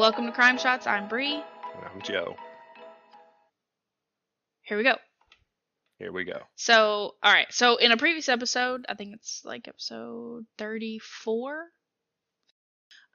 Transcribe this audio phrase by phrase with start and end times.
[0.00, 0.86] Welcome to Crime Shots.
[0.86, 1.34] I'm Bree.
[1.34, 2.34] And I'm Joe.
[4.62, 4.94] Here we go.
[5.98, 6.40] Here we go.
[6.56, 7.52] So, all right.
[7.52, 11.66] So, in a previous episode, I think it's like episode 34,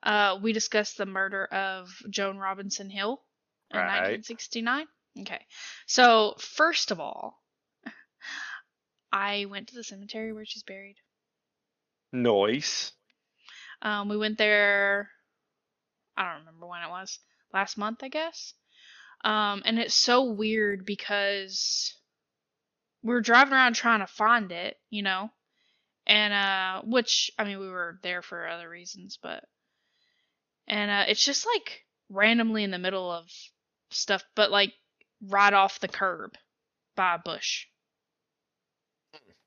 [0.04, 3.20] uh, we discussed the murder of Joan Robinson Hill
[3.72, 4.20] in Right.
[4.22, 4.86] 1969.
[5.22, 5.42] Okay.
[5.88, 7.42] So, first of all,
[9.12, 10.98] I went to the cemetery where she's buried.
[12.14, 12.92] Noise.
[13.82, 15.10] Um, we went there.
[16.18, 17.20] I don't remember when it was.
[17.54, 18.54] Last month, I guess.
[19.24, 21.96] Um, and it's so weird because
[23.02, 25.30] we were driving around trying to find it, you know,
[26.06, 29.44] and uh, which I mean we were there for other reasons, but
[30.68, 33.26] and uh, it's just like randomly in the middle of
[33.90, 34.74] stuff, but like
[35.22, 36.32] right off the curb
[36.96, 37.66] by a bush.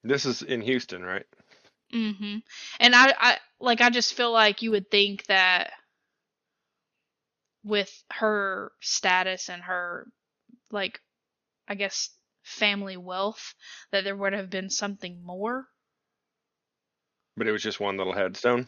[0.03, 1.27] This is in Houston, right?
[1.93, 2.39] Mm-hmm.
[2.81, 5.73] And I, I like I just feel like you would think that
[7.69, 10.07] with her status and her
[10.71, 11.01] like
[11.69, 12.11] I guess
[12.43, 13.55] family wealth
[13.93, 15.67] that there would have been something more.
[17.37, 18.67] But it was just one little headstone.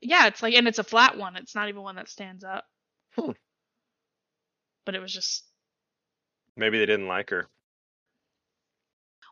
[0.00, 1.36] Yeah, it's like and it's a flat one.
[1.36, 2.64] It's not even one that stands up.
[3.16, 3.32] Hmm.
[4.84, 5.44] But it was just
[6.56, 7.46] Maybe they didn't like her.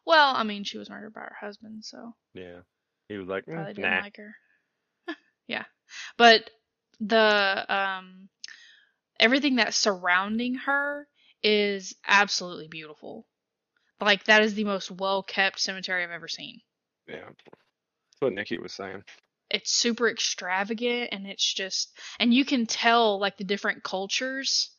[0.06, 2.60] well, I mean, she was murdered by her husband, so Yeah.
[3.08, 4.00] He was like, probably mm, didn't nah.
[4.00, 4.36] like her.
[5.48, 5.64] yeah.
[6.18, 6.50] But
[7.00, 8.28] the um
[9.20, 11.08] everything that's surrounding her
[11.42, 13.26] is absolutely beautiful.
[14.00, 16.60] Like that is the most well kept cemetery I've ever seen.
[17.06, 17.26] yeah.
[17.26, 19.02] That's what Nikki was saying.
[19.50, 24.70] It's super extravagant and it's just and you can tell like the different cultures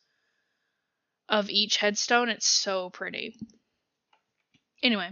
[1.28, 2.28] of each headstone.
[2.28, 3.36] It's so pretty.
[4.82, 5.10] Anyway,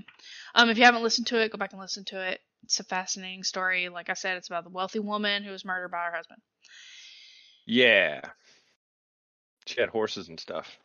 [0.55, 2.41] um if you haven't listened to it, go back and listen to it.
[2.65, 3.89] It's a fascinating story.
[3.89, 6.41] Like I said, it's about the wealthy woman who was murdered by her husband.
[7.67, 8.21] Yeah.
[9.67, 10.79] She had horses and stuff.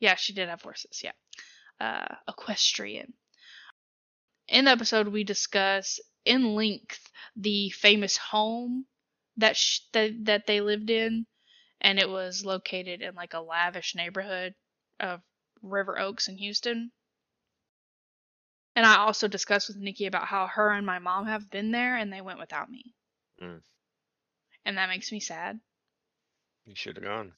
[0.00, 1.02] Yeah, she did have horses.
[1.02, 1.12] Yeah.
[1.80, 3.14] Uh, equestrian.
[4.48, 8.86] In the episode, we discuss in length the famous home
[9.36, 11.26] that sh- that that they lived in,
[11.80, 14.54] and it was located in like a lavish neighborhood
[15.00, 15.22] of
[15.62, 16.92] River Oaks in Houston.
[18.74, 21.96] And I also discussed with Nikki about how her and my mom have been there,
[21.96, 22.94] and they went without me,
[23.40, 23.62] Mm.
[24.64, 25.60] and that makes me sad.
[26.64, 27.34] You should have gone.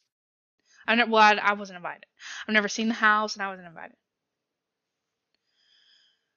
[0.87, 2.07] I ne- well, I, I wasn't invited.
[2.47, 3.97] I've never seen the house, and I wasn't invited.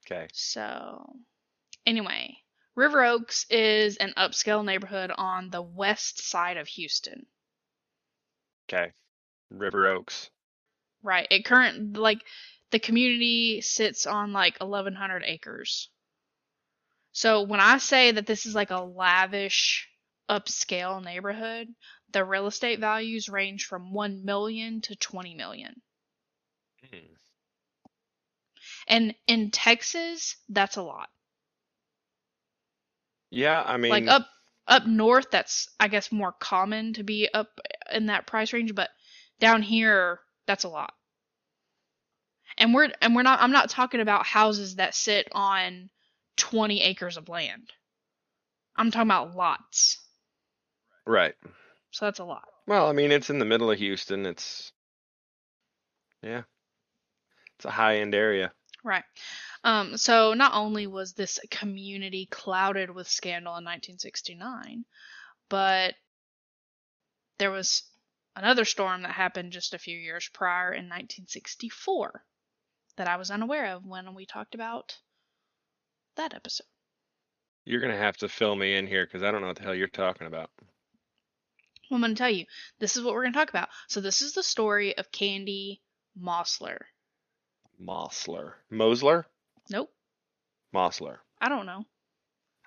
[0.06, 0.28] Okay.
[0.31, 1.18] So,
[1.85, 2.38] anyway,
[2.75, 7.25] River Oaks is an upscale neighborhood on the west side of Houston.
[8.69, 8.91] Okay.
[9.50, 10.30] River Oaks.
[11.03, 11.28] Right.
[11.30, 12.22] It current like
[12.72, 15.90] the community sits on like 1100 acres.
[17.12, 19.90] So, when I say that this is like a lavish
[20.30, 21.68] upscale neighborhood,
[22.12, 25.81] the real estate values range from 1 million to 20 million.
[26.90, 26.97] Hmm.
[28.88, 31.09] And in Texas, that's a lot.
[33.29, 34.28] Yeah, I mean, like up
[34.68, 37.59] up north that's i guess more common to be up
[37.94, 38.89] in that price range but
[39.39, 40.94] down here that's a lot
[42.57, 45.89] and we're and we're not i'm not talking about houses that sit on
[46.35, 47.72] 20 acres of land
[48.75, 50.00] i'm talking about lots
[51.07, 51.35] right.
[51.97, 54.28] So that's a lot Well, I mean, it's in the middle of Houston.
[54.28, 54.72] It's,
[56.22, 56.44] yeah,
[57.56, 58.52] it's a high end area.
[58.84, 59.03] Right.
[59.63, 64.86] Um, so not only was this community clouded with scandal in 1969,
[65.50, 65.96] but
[67.40, 67.81] there was
[68.36, 72.24] another storm that happened just a few years prior in 1964
[72.98, 75.00] that I was unaware of when we talked about
[76.16, 76.68] that episode.
[77.66, 79.75] You're gonna have to fill me in here because I don't know what the hell
[79.75, 80.51] you're talking about.
[81.89, 82.45] Well, I'm going to tell you,
[82.80, 83.69] this is what we're going to talk about.
[83.88, 85.81] So this is the story of Candy
[86.22, 86.78] Mossler.
[87.81, 88.54] Mossler.
[88.72, 89.25] Mossler,
[89.69, 89.92] Nope,
[90.74, 91.18] Mossler.
[91.39, 91.86] I don't know.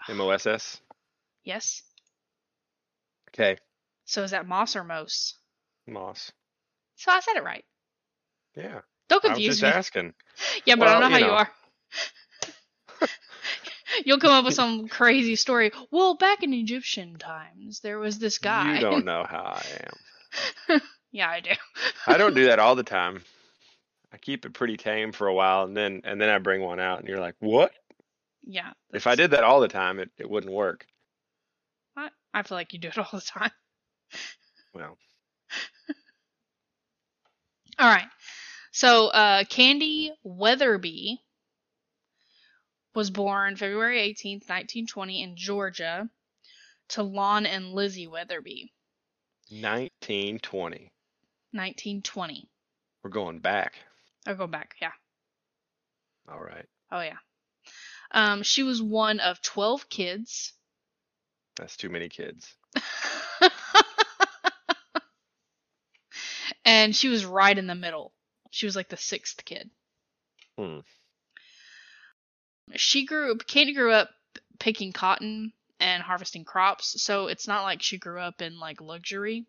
[0.09, 0.81] M O S S.
[1.45, 1.83] Yes.
[3.29, 3.59] Okay,
[4.05, 5.35] So is that Moss or Mose?
[5.87, 6.33] Moss.
[6.97, 7.65] So I said it right.
[8.57, 9.79] Yeah, Don't confuse I was just me.
[9.79, 10.15] asking.
[10.67, 11.33] Yeah, but I don't know you how you know.
[11.35, 11.51] are.
[14.05, 15.73] You'll come up with some crazy story.
[15.91, 18.75] Well, back in Egyptian times, there was this guy.
[18.75, 19.65] You don't know how I
[20.71, 20.81] am.
[21.13, 21.51] yeah, I do.
[22.07, 23.23] I don't do that all the time.
[24.13, 26.81] I keep it pretty tame for a while, and then and then I bring one
[26.81, 27.73] out, and you're like, "What?"
[28.43, 28.73] Yeah.
[28.93, 30.87] If I did that all the time, it, it wouldn't work.
[31.97, 33.51] I, I feel like you do it all the time.
[34.75, 34.97] Well,
[37.79, 38.07] All right.
[38.73, 41.21] So, uh, Candy Weatherby
[42.95, 46.09] was born February 18th, 1920, in Georgia
[46.89, 48.73] to Lon and Lizzie Weatherby.
[49.51, 50.93] 1920.
[51.53, 52.49] 1920.
[53.03, 53.75] We're going back.
[54.27, 54.77] I'll go back.
[54.81, 54.93] Yeah.
[56.31, 56.67] All right.
[56.93, 57.17] Oh yeah.
[58.13, 60.53] Um, she was one of 12 kids.
[61.57, 62.55] That's too many kids.
[66.65, 68.13] and she was right in the middle.
[68.51, 69.71] She was like the sixth kid.
[70.59, 70.81] Hmm.
[72.77, 74.11] She grew up, Katie grew up
[74.59, 79.47] picking cotton and harvesting crops, so it's not like she grew up in like luxury.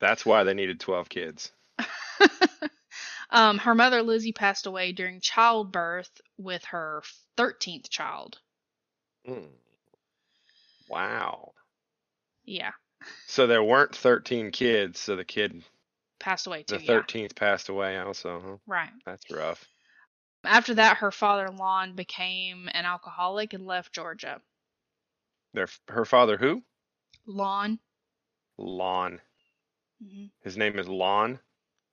[0.00, 1.52] That's why they needed 12 kids.
[3.30, 7.02] um, her mother Lizzie passed away during childbirth with her
[7.38, 8.38] 13th child.
[9.24, 9.46] Hmm.
[10.88, 11.52] Wow.
[12.44, 12.72] Yeah,
[13.26, 15.62] So there weren't 13 kids, so the kid,
[16.18, 16.76] passed away too.
[16.76, 17.00] the yeah.
[17.00, 18.42] 13th passed away also.
[18.44, 18.56] Huh?
[18.66, 18.90] Right.
[19.06, 19.66] That's rough.
[20.46, 24.40] After that, her father Lon became an alcoholic and left Georgia.
[25.52, 26.62] Their, her father, who?
[27.26, 27.78] Lon.
[28.58, 29.20] Lon.
[30.02, 31.40] hmm His name is Lon?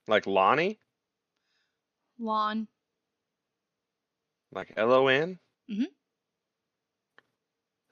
[0.07, 0.79] Like Lonnie?
[2.19, 2.67] Lon.
[4.51, 5.39] Like L O N?
[5.69, 5.87] Mhm.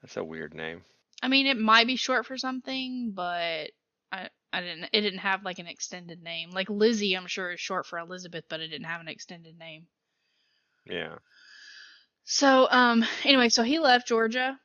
[0.02, 0.84] That's a weird name.
[1.22, 3.70] I mean, it might be short for something, but
[4.12, 6.50] I I didn't it didn't have like an extended name.
[6.50, 9.86] Like Lizzie, I'm sure is short for Elizabeth, but it didn't have an extended name.
[10.86, 11.18] Yeah.
[12.24, 14.58] So um anyway, so he left Georgia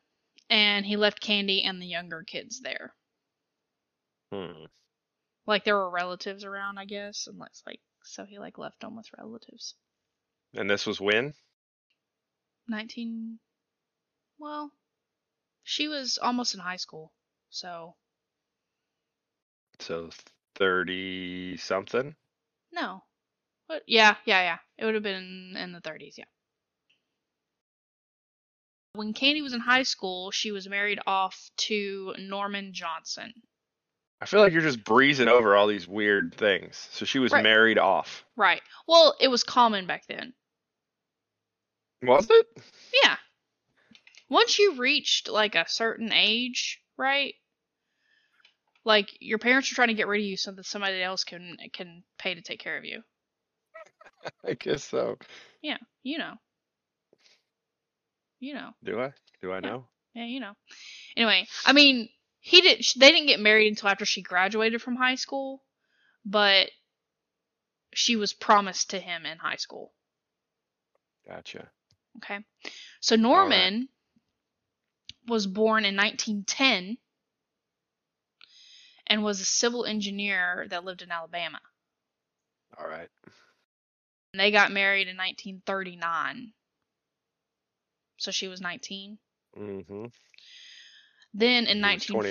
[0.50, 2.96] and he left Candy and the younger kids there.
[4.32, 4.66] Hmm.
[5.48, 8.96] Like there were relatives around, I guess, and let's like so he like left them
[8.96, 9.74] with relatives.
[10.56, 11.36] And this was when?
[12.68, 13.40] 19
[14.38, 14.72] well,
[15.64, 17.14] she was almost in high school.
[17.50, 17.98] So,
[19.80, 20.10] So
[20.56, 22.18] 30 something?
[22.72, 23.04] no.
[23.68, 24.58] But yeah, yeah, yeah.
[24.78, 26.26] It would have been in the 30s, yeah.
[28.94, 33.34] When Candy was in high school, she was married off to Norman Johnson.
[34.22, 36.88] I feel like you're just breezing over all these weird things.
[36.92, 37.44] So she was Right.
[37.44, 38.24] married off.
[38.38, 38.62] Right.
[38.88, 40.34] Well, it was common back then.
[42.02, 42.48] Was it?
[43.04, 43.18] Yeah.
[44.30, 47.36] Once you reached like a certain age, right?
[48.86, 51.58] Like your parents are trying to get rid of you so that somebody else can
[51.74, 53.04] can pay to take care of you.
[54.46, 55.18] I guess so.
[55.62, 56.34] Yeah, you know.
[58.40, 58.70] You know.
[58.84, 59.12] Do I?
[59.42, 59.86] Do I know?
[60.14, 60.54] Yeah, you know.
[61.18, 62.86] Anyway, I mean, he did.
[62.98, 65.64] They didn't get married until after she graduated from high school,
[66.26, 66.70] but
[67.94, 69.94] she was promised to him in high school.
[71.28, 71.70] Gotcha.
[72.18, 72.40] Okay,
[73.00, 73.90] so Norman
[75.28, 76.98] was born in 1910
[79.08, 81.60] and was a civil engineer that lived in Alabama.
[82.78, 83.10] All right.
[84.38, 86.54] They got married in 1939.
[88.18, 89.18] So she was 19.
[89.58, 90.06] Mm-hmm.
[91.34, 92.22] Then in 19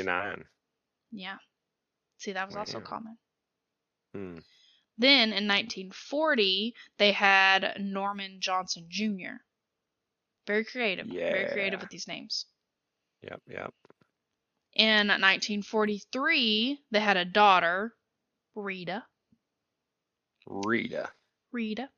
[1.12, 1.36] Yeah.
[2.18, 3.18] See, that was also common.
[4.14, 4.38] Hmm.
[4.96, 9.42] Then in 1940, they had Norman Johnson Jr.
[10.46, 11.06] Very creative.
[11.08, 11.30] Yeah.
[11.30, 12.46] Very creative with these names.
[13.22, 13.42] Yep.
[13.48, 13.74] Yep.
[14.74, 17.94] In 1943, they had a daughter,
[18.54, 19.04] Rita.
[20.46, 21.10] Rita.
[21.54, 21.88] Rita.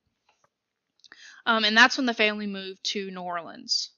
[1.47, 3.91] Um, and that's when the family moved to New Orleans.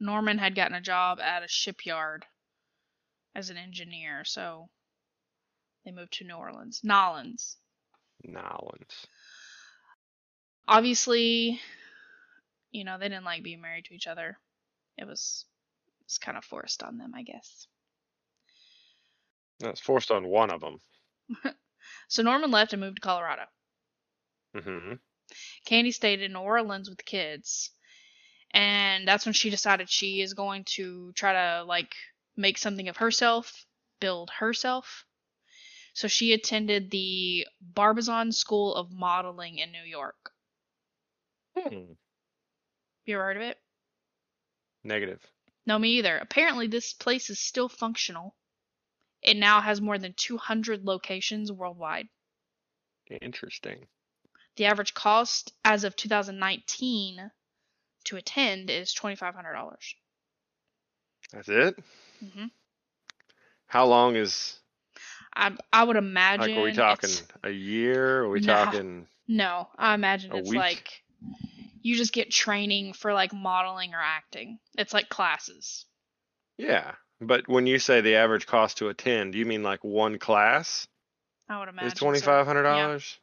[0.00, 2.24] Norman had gotten a job at a shipyard
[3.34, 4.68] as an engineer, so
[5.84, 6.80] they moved to New Orleans.
[6.82, 7.56] Nolans.
[8.24, 9.06] Nolans.
[10.68, 11.60] Obviously,
[12.70, 14.38] you know, they didn't like being married to each other.
[14.96, 15.44] It was
[16.04, 17.66] it's kind of forced on them, I guess.
[19.60, 20.80] That's forced on one of them.
[22.08, 23.44] So Norman left and moved to Colorado.
[24.56, 24.94] Mm-hmm.
[25.64, 27.70] Candy stayed in New Orleans with the kids.
[28.52, 31.94] And that's when she decided she is going to try to like
[32.36, 33.64] make something of herself,
[34.00, 35.06] build herself.
[35.94, 40.30] So she attended the Barbizon School of Modeling in New York.
[41.56, 41.92] Hmm.
[43.04, 43.58] You ever heard of it?
[44.84, 45.20] Negative.
[45.66, 46.18] No, me either.
[46.18, 48.34] Apparently, this place is still functional.
[49.22, 52.08] It now has more than 200 locations worldwide.
[53.20, 53.86] Interesting.
[54.56, 57.30] The average cost as of 2019
[58.04, 59.94] to attend is $2,500.
[61.32, 61.78] That's it.
[62.20, 62.46] hmm
[63.66, 64.58] How long is
[65.34, 66.50] I I would imagine.
[66.50, 66.58] like?
[66.58, 67.10] Are we talking
[67.42, 68.24] a year?
[68.24, 68.54] Are we No.
[68.54, 69.06] talking?
[69.28, 70.58] No, I imagine it's week?
[70.58, 71.02] like
[71.82, 74.58] you just get training for like modeling or acting.
[74.76, 75.86] It's like classes.
[76.58, 76.92] Yeah.
[77.20, 80.86] But when you say the average cost to attend, do you mean like one class
[81.48, 81.88] I would imagine.
[81.88, 82.04] is so.
[82.04, 82.86] twenty five hundred Yeah.
[82.86, 83.18] dollars?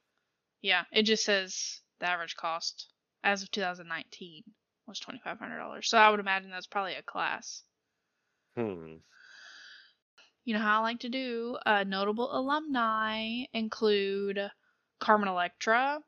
[0.61, 2.87] Yeah, it just says the average cost
[3.23, 4.43] as of 2019
[4.87, 5.85] was $2,500.
[5.85, 7.63] So I would imagine that's probably a class.
[8.55, 8.95] Hmm.
[10.43, 11.57] you know how I like to do.
[11.65, 14.49] Uh, notable alumni include
[14.99, 15.99] Carmen Electra,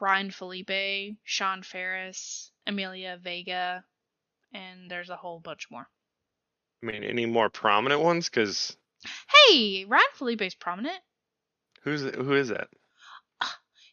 [0.00, 3.84] Ryan Phillippe, Sean Faris, Amelia Vega,
[4.52, 5.88] and there's a whole bunch more.
[6.82, 8.28] I mean, any more prominent ones?
[8.28, 8.76] Because
[9.48, 10.98] Hey, Ryan Phillippe's prominent.
[11.82, 12.68] who's who is that?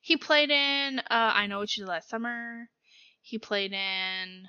[0.01, 2.67] He played in uh, I Know What You Did Last Summer.
[3.21, 4.47] He played in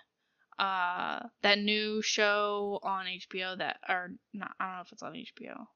[0.58, 5.12] uh, that new show on HBO that, or not, I don't know if it's on
[5.12, 5.66] HBO.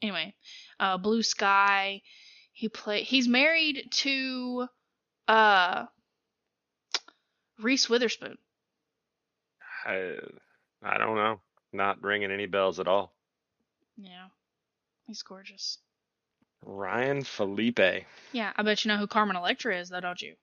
[0.00, 0.34] Anyway,
[0.78, 2.02] uh, Blue Sky.
[2.52, 3.02] He play.
[3.02, 4.68] He's married to
[5.26, 5.86] uh,
[7.58, 8.38] Reese Witherspoon.
[9.84, 10.14] I
[10.82, 11.40] I don't know.
[11.72, 13.12] Not ringing any bells at all.
[13.96, 14.28] Yeah,
[15.06, 15.78] he's gorgeous.
[16.64, 18.04] Ryan Phillippe.
[18.32, 20.34] Yeah, I bet you know who Carmen Electra is, though, don't you?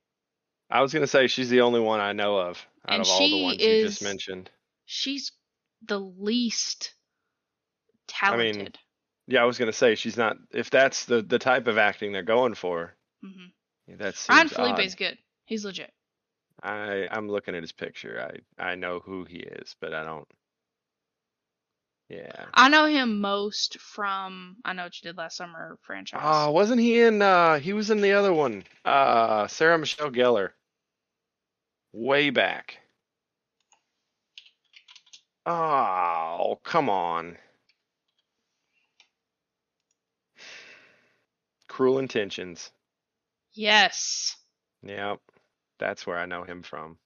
[0.70, 3.30] I was gonna say she's the only one I know of out And of all
[3.30, 4.50] the ones you just mentioned.
[4.86, 5.32] She's
[5.86, 6.94] the least
[8.08, 8.56] talented.
[8.56, 8.74] I mean.
[9.28, 10.38] Yeah, I was gonna say she's not.
[10.52, 13.48] If that's the the type of acting they're going for, hmm
[13.98, 14.76] that seems Ryan odd.
[14.76, 15.18] Phillippe's good.
[15.46, 15.92] He's legit.
[16.64, 18.32] I I'm looking at his picture.
[18.60, 20.28] I I know who he is, but I don't.
[22.12, 22.46] Yeah.
[22.54, 26.20] I know him most from I Know What You Did Last Summer franchise.
[26.22, 27.22] Oh, wasn't he in?
[27.22, 28.66] uh He was in the other one.
[28.84, 30.50] Uh, Sarah Michelle Gellar.
[31.94, 32.80] Way back.
[35.46, 37.38] Oh, come on.
[41.70, 42.72] Cruel Intentions.
[43.54, 44.36] yes,
[44.84, 45.20] Yep.
[45.80, 46.98] That's where I know him from.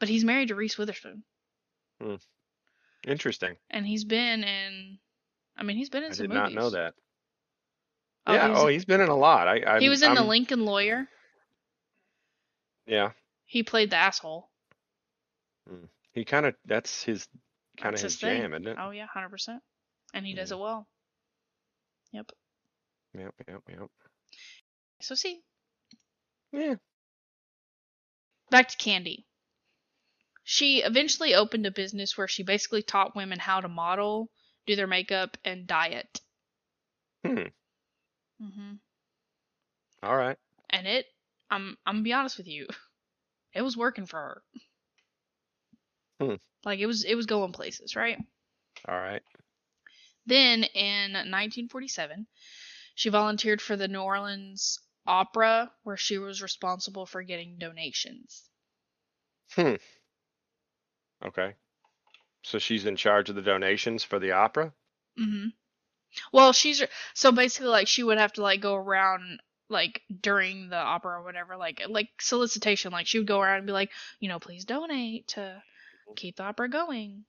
[0.00, 1.22] but he's married to Reese Witherspoon,
[3.06, 3.56] Interesting.
[3.70, 4.98] and he's been in.
[5.56, 6.38] I mean, he's been in some movies.
[6.38, 6.94] I some did not know that.
[8.26, 8.54] Oh, yeah.
[8.56, 9.46] oh, he's been in a lot.
[9.48, 11.06] I, I he was in The I'm- Lincoln Lawyer.
[12.86, 13.10] Yeah.
[13.44, 14.48] He played the asshole.
[16.12, 16.54] He kind of.
[16.64, 17.26] That's his
[17.78, 18.40] kind of his, thing.
[18.42, 18.76] jam, isn't it?
[18.80, 19.62] Oh yeah, hundred percent.
[20.12, 20.52] And he does Mm.
[20.52, 20.88] it well.
[22.12, 22.32] Yep.
[23.18, 23.34] Yep.
[23.48, 23.62] Yep.
[23.68, 23.90] Yep.
[25.00, 25.40] So see,
[26.52, 26.74] Yeah.
[28.50, 29.26] back to Candy.
[30.44, 34.30] She eventually opened a business where she basically taught women how to model,
[34.66, 36.20] do their makeup, and diet.
[37.24, 37.48] Hmm.
[38.38, 38.74] hmm
[40.02, 40.38] All right.
[40.70, 41.06] And it,
[41.50, 42.66] I'm, I'm gonna be honest with you,
[43.54, 44.42] it was working for her.
[46.20, 46.34] Hmm.
[46.64, 48.18] Like it was, it was going places, right?
[48.86, 49.22] All right.
[50.26, 52.26] Then in 1947,
[52.94, 58.50] she volunteered for the New Orleans Opera, where she was responsible for getting donations.
[59.52, 59.76] Hmm.
[61.26, 61.54] Okay.
[62.42, 64.72] So she's in charge of the donations for the opera?
[65.16, 65.48] hmm
[66.32, 66.82] Well, she's
[67.14, 71.22] so basically like she would have to like go around like during the opera or
[71.22, 72.92] whatever, like like solicitation.
[72.92, 73.90] Like she would go around and be like,
[74.20, 75.62] you know, please donate to
[76.16, 77.24] keep the opera going.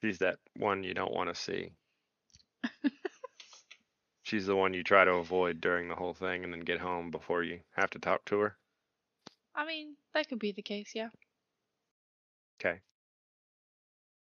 [0.00, 1.72] She's that one you don't want to see.
[4.22, 7.10] She's the one you try to avoid during the whole thing and then get home
[7.10, 8.56] before you have to talk to her.
[9.54, 11.08] I mean, that could be the case, yeah.
[12.60, 12.80] Okay.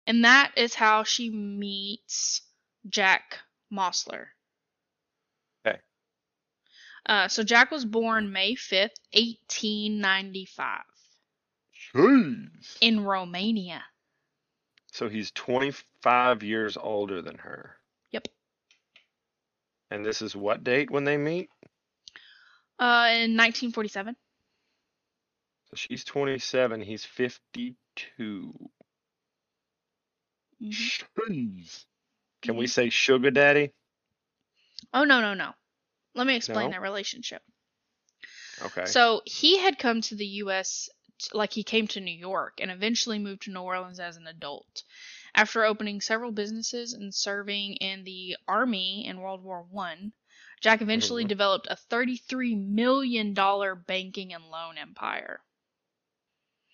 [0.07, 2.43] And that is how she meets
[2.89, 3.39] Jack
[3.73, 4.27] Mossler.
[5.67, 5.79] Okay.
[7.07, 10.81] Uh, so Jack was born May 5th, 1895,
[11.95, 12.77] Jeez.
[12.81, 13.83] in Romania.
[14.93, 17.77] So he's 25 years older than her.
[18.11, 18.29] Yep.
[19.91, 21.49] And this is what date when they meet?
[22.79, 24.17] Uh, in 1947.
[25.71, 27.75] So she's 27, he's 52.
[27.97, 28.69] Mhm.
[30.63, 31.85] Jeez.
[32.43, 33.73] Can we say sugar daddy?
[34.93, 35.53] Oh, no, no, no.
[36.15, 36.73] Let me explain No?
[36.73, 37.43] that relationship.
[38.63, 38.85] Okay.
[38.85, 40.89] So he had come to the U.S.
[41.19, 44.27] t- like he came to New York and eventually moved to New Orleans as an
[44.27, 44.83] adult.
[45.35, 50.13] After opening several businesses and serving in the army in World War One,
[50.61, 51.29] Jack eventually Mhm.
[51.29, 55.43] developed a thirty-three million dollar banking and loan empire.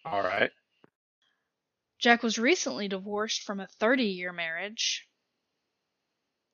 [0.04, 0.50] All right.
[1.98, 5.08] Jack was recently divorced from a 30-year marriage.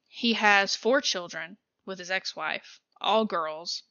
[0.08, 3.82] He has four children with his ex-wife, all girls.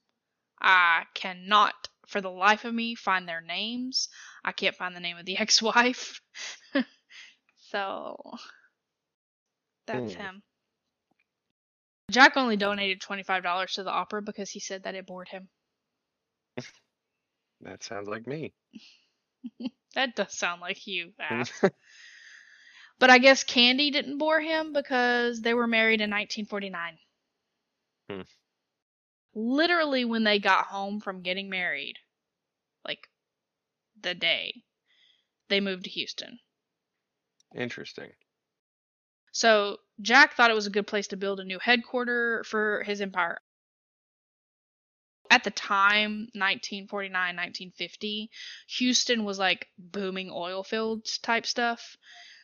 [0.62, 4.10] I cannot, for the life of me, find their names.
[4.44, 6.22] I can't find the name of the ex-wife.
[7.58, 8.18] so
[9.86, 10.16] that's Hmm.
[10.16, 10.44] him.
[12.12, 15.50] Jack only donated $25 to the opera because he said that it bored him.
[17.62, 18.54] That sounds like me.
[19.96, 21.52] That does sound like you, ass.
[23.00, 26.98] But I guess Candy didn't bore him because they were married in 1949.
[28.10, 28.22] Hmm.
[29.36, 31.96] Literally, when they got home from getting married,
[32.86, 33.10] like
[34.02, 34.64] the day,
[35.50, 36.40] they moved to Houston.
[37.56, 38.12] Interesting.
[39.34, 43.02] So Jack thought it was a good place to build a new headquarters for his
[43.02, 43.42] empire.
[45.34, 48.30] At the time, 1949, 1950,
[48.78, 51.98] Houston was like booming oil fields type stuff.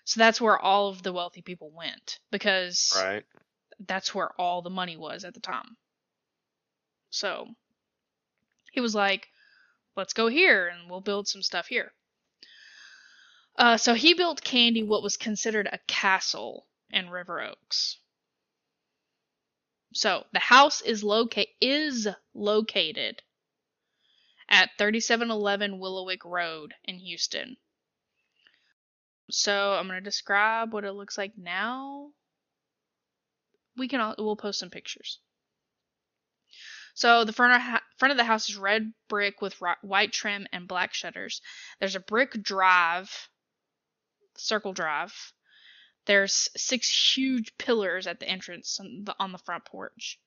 [0.05, 3.23] So that's where all of the wealthy people went because Right.
[3.85, 5.77] that's where all the money was at the time.
[7.11, 7.47] So
[8.71, 9.27] he was like,
[9.95, 11.93] let's go here and we'll build some stuff here.
[13.55, 17.99] Uh, so he built Candy what was considered a castle in River Oaks.
[19.99, 23.21] So the house is loca- is located
[24.47, 27.57] at 3711 Willowick Road in Houston.
[29.29, 32.13] So I'm gonna describe what it looks like now.
[33.75, 35.19] We can all, we'll post some pictures.
[36.93, 40.65] So the front of, front of the house is red brick with white trim and
[40.65, 41.41] black shutters.
[41.81, 43.27] There's a brick drive,
[44.37, 45.33] circle drive.
[46.09, 50.19] There's six huge pillars at the entrance on the, on the front porch.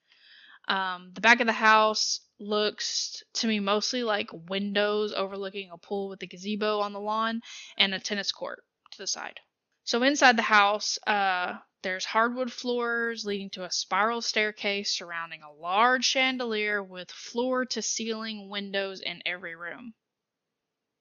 [0.69, 6.09] Um, the back of the house looks to me mostly like windows overlooking a pool
[6.09, 7.41] with a gazebo on the lawn
[7.77, 8.63] and a tennis court
[8.93, 9.41] to the side.
[9.83, 15.53] So inside the house, uh, there's hardwood floors leading to a spiral staircase surrounding a
[15.53, 19.95] large chandelier with floor to ceiling windows in every room.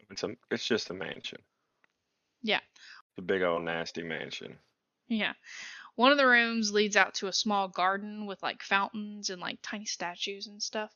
[0.10, 1.44] It's a it's just a mansion.
[2.42, 2.62] Yeah.
[3.12, 4.58] It's a big old nasty mansion.
[5.12, 5.34] Yeah.
[5.96, 9.60] One of the rooms leads out to a small garden with like fountains and like
[9.62, 10.90] tiny statues and stuff.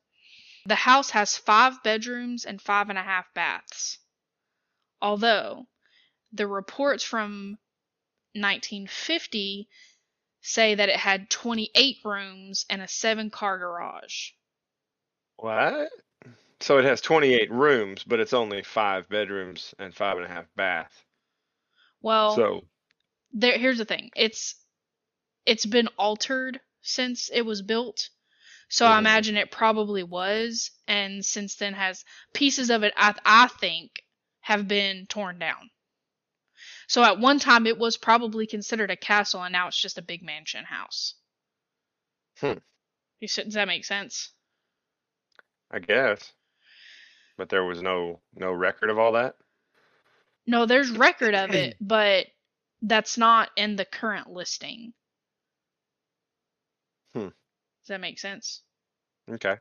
[0.66, 4.00] The house has five bedrooms and five and a half baths.
[5.02, 5.68] Although
[6.32, 7.58] the reports from
[8.34, 9.68] 1950
[10.42, 14.32] say that it had 28 rooms and a seven car garage.
[15.36, 15.90] What?
[16.62, 20.46] So it has 28 rooms, but it's only five bedrooms and five and a half
[20.56, 21.04] bath.
[22.02, 22.64] Well, So
[23.36, 24.10] there here's the thing.
[24.16, 24.56] It's
[25.46, 28.10] it's been altered since it was built.
[28.70, 29.00] So I Mhm.
[29.00, 34.04] imagine it probably was and since then has pieces of it I I think
[34.42, 35.72] have been torn down.
[36.88, 40.02] So at one time it was probably considered a castle and now it's just a
[40.02, 41.14] big mansion house.
[42.40, 42.58] Hmm.
[43.20, 44.32] Does that make sense?
[45.70, 46.34] I guess.
[47.38, 49.38] But there was no no record of all that.
[50.48, 52.28] No, there's record of it, but
[52.88, 54.94] that's not in the current listing.
[57.14, 57.30] Hmm.
[57.82, 58.62] Does that make sense?
[59.30, 59.58] Okay.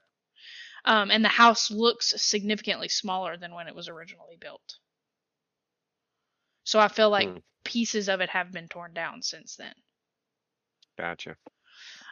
[0.85, 4.79] Um, and the house looks significantly smaller than when it was originally built.
[6.65, 7.39] So I feel like Hmm.
[7.65, 9.75] pieces of it have been torn down since then.
[10.99, 11.37] Gotcha.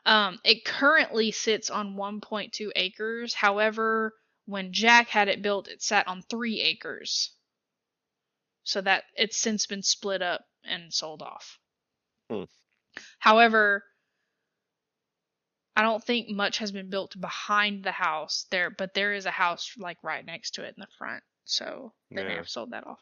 [0.06, 3.34] Um, it currently sits on 1.2 acres.
[3.34, 4.14] However,
[4.46, 7.34] when Jack had it built, it sat on three acres.
[8.64, 11.58] So that it's since been split up and sold off.
[12.30, 12.44] Hmm.
[13.18, 13.84] However,
[15.74, 19.30] I don't think much has been built behind the house there, but there is a
[19.30, 21.22] house like right next to it in the front.
[21.44, 23.00] So they may have sold that off.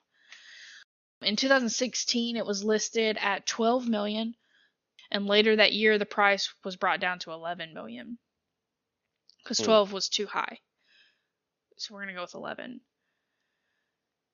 [1.22, 4.34] In 2016, it was listed at 12 million,
[5.10, 8.18] and later that year the price was brought down to 11 million
[9.42, 9.64] because Hmm.
[9.64, 10.60] 12 was too high.
[11.76, 12.80] So we're gonna go with 11.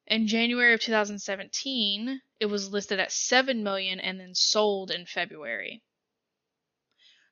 [0.07, 5.83] In January of 2017, it was listed at 7 million and then sold in February.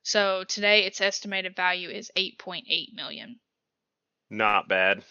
[0.03, 3.39] So today its estimated value is 8.8 million.
[4.29, 5.03] Not bad.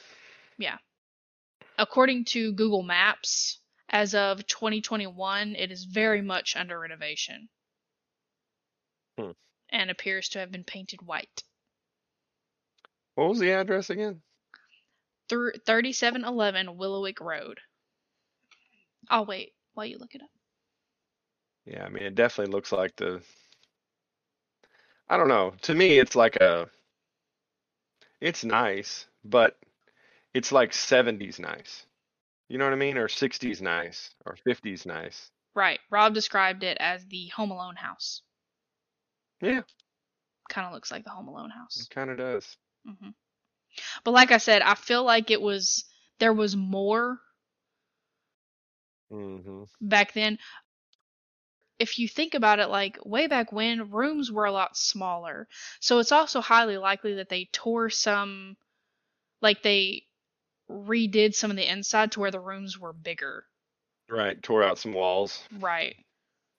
[0.58, 0.78] Yeah.
[1.78, 7.48] According to Google Maps, as of 2021, it is very much under renovation.
[9.18, 9.30] Hmm.
[9.70, 11.42] And appears to have been painted white.
[13.14, 14.20] What was the address again?
[15.28, 17.58] Through 3711 Willowick Road.
[19.08, 20.28] I'll wait while you look it up.
[21.66, 23.22] Yeah, I mean it definitely looks like the
[25.08, 25.54] I don't know.
[25.62, 26.68] To me it's like a
[28.20, 29.56] it's nice, but
[30.34, 31.86] it's like 70s nice.
[32.48, 32.98] You know what I mean?
[32.98, 35.30] Or 60s nice or 50s nice.
[35.54, 35.80] Right.
[35.90, 38.22] Rob described it as the Home Alone house.
[39.40, 39.62] Yeah,
[40.48, 41.80] Kind of looks like the Home Alone house.
[41.80, 42.56] it kind of does.
[42.86, 43.10] hmm
[44.04, 45.84] But like I said, I feel like it was
[46.18, 47.20] there was more
[49.10, 49.68] Mhm.
[49.80, 50.38] back then.
[51.78, 55.48] If you think about it, like way back when, rooms were a lot smaller.
[55.80, 58.56] So it's also highly likely that they tore some,
[59.40, 60.06] like they
[60.70, 63.44] redid some of the inside to where the rooms were bigger.
[64.08, 65.96] Right, tore out some walls, Right.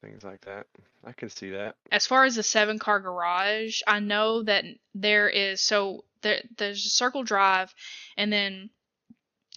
[0.01, 0.67] things like that.
[1.03, 1.77] I can see that.
[1.91, 6.85] As far as the seven car garage, I know that there is so there there's
[6.85, 7.73] a circle drive
[8.17, 8.69] and then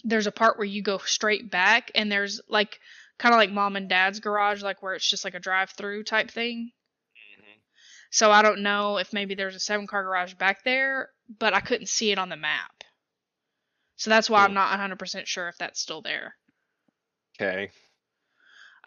[0.05, 2.79] there's a part where you go straight back and there's like
[3.17, 6.03] kind of like mom and dad's garage like where it's just like a drive through
[6.03, 6.71] type thing
[8.11, 11.59] So I don't know if maybe there's a seven car garage back there, but I
[11.59, 12.83] couldn't see it on the map.
[13.97, 16.35] So that's why I'm not 100% sure if that's still there.
[17.39, 17.69] Okay.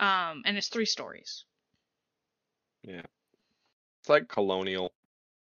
[0.01, 1.45] Um, and it's three stories.
[2.83, 3.03] Yeah.
[4.01, 4.93] It's like colonial.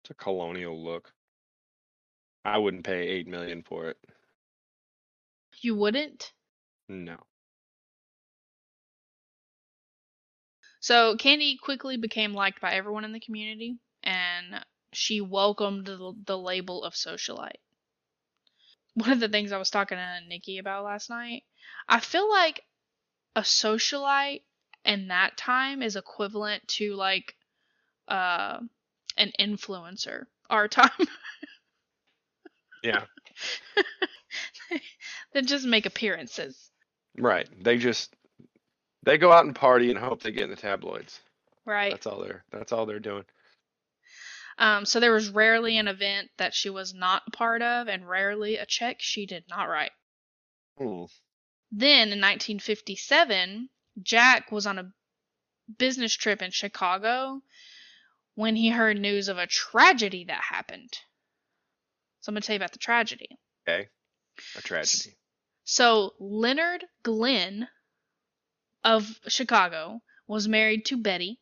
[0.02, 1.12] It's a colonial look.
[2.44, 3.96] I wouldn't pay eight million for it.
[5.60, 6.32] You wouldn't?
[6.88, 7.18] No.
[10.80, 16.38] So Candy quickly became liked by everyone in the community, and she welcomed the, the
[16.38, 17.60] label of socialite.
[18.94, 21.44] One of the things I was talking to Nikki about last night,
[21.88, 22.64] I feel like
[23.36, 24.42] a socialite
[24.84, 27.36] in that time is equivalent to like
[28.08, 28.58] uh,
[29.16, 30.90] an influencer our time
[32.82, 33.04] Yeah.
[35.32, 36.70] that just make appearances,
[37.18, 37.48] Right.
[37.62, 38.14] They just
[39.02, 41.20] they go out and party and hope they get in the tabloids.
[41.64, 41.90] right?
[41.90, 43.24] That's all they're that's all they're doing.
[44.58, 48.08] Um, so there was rarely an event that she was not a part of, and
[48.08, 49.92] rarely a check she did not write.
[50.76, 51.04] Hmm.
[51.72, 53.70] Then in 1957,
[54.02, 54.92] Jack was on a
[55.78, 57.40] business trip in Chicago
[58.34, 60.92] when he heard news of a tragedy that happened.
[62.20, 63.38] So I'm going to tell you about the tragedy.
[63.68, 63.88] Okay.
[64.56, 65.16] A tragedy.
[65.64, 67.68] So Leonard Glenn
[68.84, 71.40] of Chicago was married to Betty,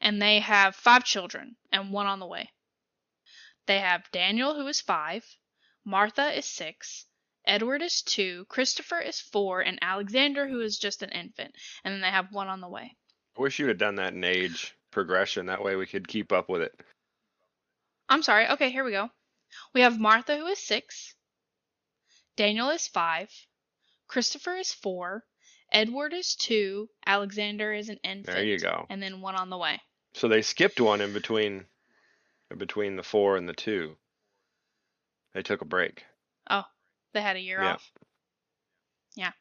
[0.00, 2.50] and they have five children and one on the way.
[3.66, 5.24] They have Daniel, who is five,
[5.84, 7.06] Martha is six,
[7.46, 11.54] Edward is two, Christopher is four, and Alexander, who is just an infant.
[11.84, 12.94] And then they have one on the way.
[13.36, 15.46] I wish you'd have done that in age progression.
[15.46, 16.78] That way we could keep up with it.
[18.08, 18.48] I'm sorry.
[18.48, 19.10] Okay, here we go.
[19.74, 21.14] We have Martha, who is six,
[22.36, 23.30] Daniel is five,
[24.06, 25.24] Christopher is four,
[25.72, 28.26] Edward is two, Alexander is an infant.
[28.36, 28.86] There you go.
[28.88, 29.80] And then one on the way.
[30.14, 31.64] So they skipped one in between
[32.50, 33.96] in between the four and the two.
[35.34, 36.04] They took a break.
[36.48, 36.64] Oh,
[37.12, 37.74] they had a year Yeah.
[37.74, 37.92] off.
[39.14, 39.32] Yeah.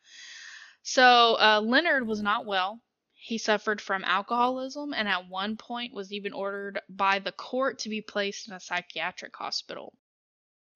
[0.84, 2.82] So uh, Leonard was not well.
[3.19, 7.89] He suffered from alcoholism and at one point was even ordered by the court to
[7.89, 9.97] be placed in a psychiatric hospital.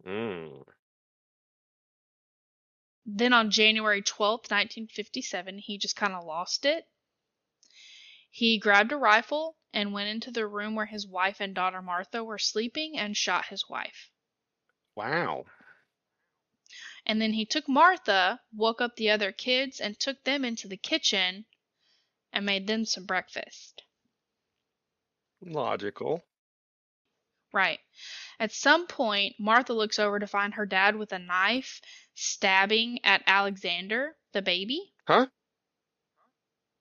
[0.03, 0.65] Mm.
[3.05, 6.87] Then on January 12th, 1957, he just kind of lost it.
[8.31, 12.23] He grabbed a rifle and went into the room where his wife and daughter Martha
[12.23, 14.09] were sleeping and shot his wife.
[14.95, 15.45] Wow.
[17.05, 20.77] And then he took Martha, woke up the other kids, and took them into the
[20.77, 21.45] kitchen
[22.33, 23.83] and made them some breakfast.
[25.43, 26.23] Logical.
[27.53, 27.79] Right.
[28.39, 31.81] At some point, Martha looks over to find her dad with a knife
[32.15, 34.93] stabbing at Alexander, the baby.
[35.05, 35.27] Huh?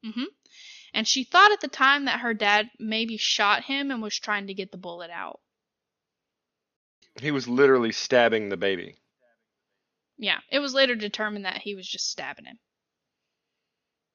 [0.05, 0.25] Mm-hmm.
[0.95, 4.47] And she thought at the time that her dad maybe shot him and was trying
[4.47, 5.41] to get the bullet out.
[7.21, 8.97] He was literally stabbing the baby.
[10.17, 12.59] Yeah, it was later determined that he was just stabbing him.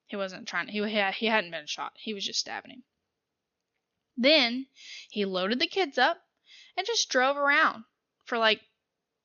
[0.07, 0.67] He wasn't trying.
[0.67, 0.81] He
[1.13, 1.93] he hadn't been shot.
[1.95, 2.83] He was just stabbing him.
[4.17, 4.67] Then
[5.09, 6.17] he loaded the kids up
[6.77, 7.83] and just drove around
[8.25, 8.61] for like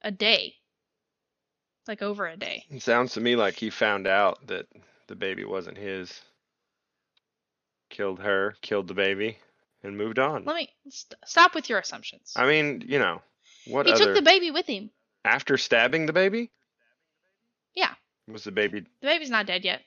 [0.03, 0.55] a day,
[1.87, 2.65] like over a day.
[2.71, 4.67] It sounds to me like he found out that
[5.07, 6.21] the baby wasn't his.
[7.91, 9.39] Killed her, killed the baby,
[9.83, 10.45] and moved on.
[10.45, 12.33] Let me st- stop with your assumptions.
[12.37, 13.21] I mean, you know,
[13.67, 14.91] what he other took the baby with him.
[15.25, 16.53] after stabbing the baby?
[17.75, 17.95] Yeah.
[18.29, 19.83] Was the baby The baby's not dead yet.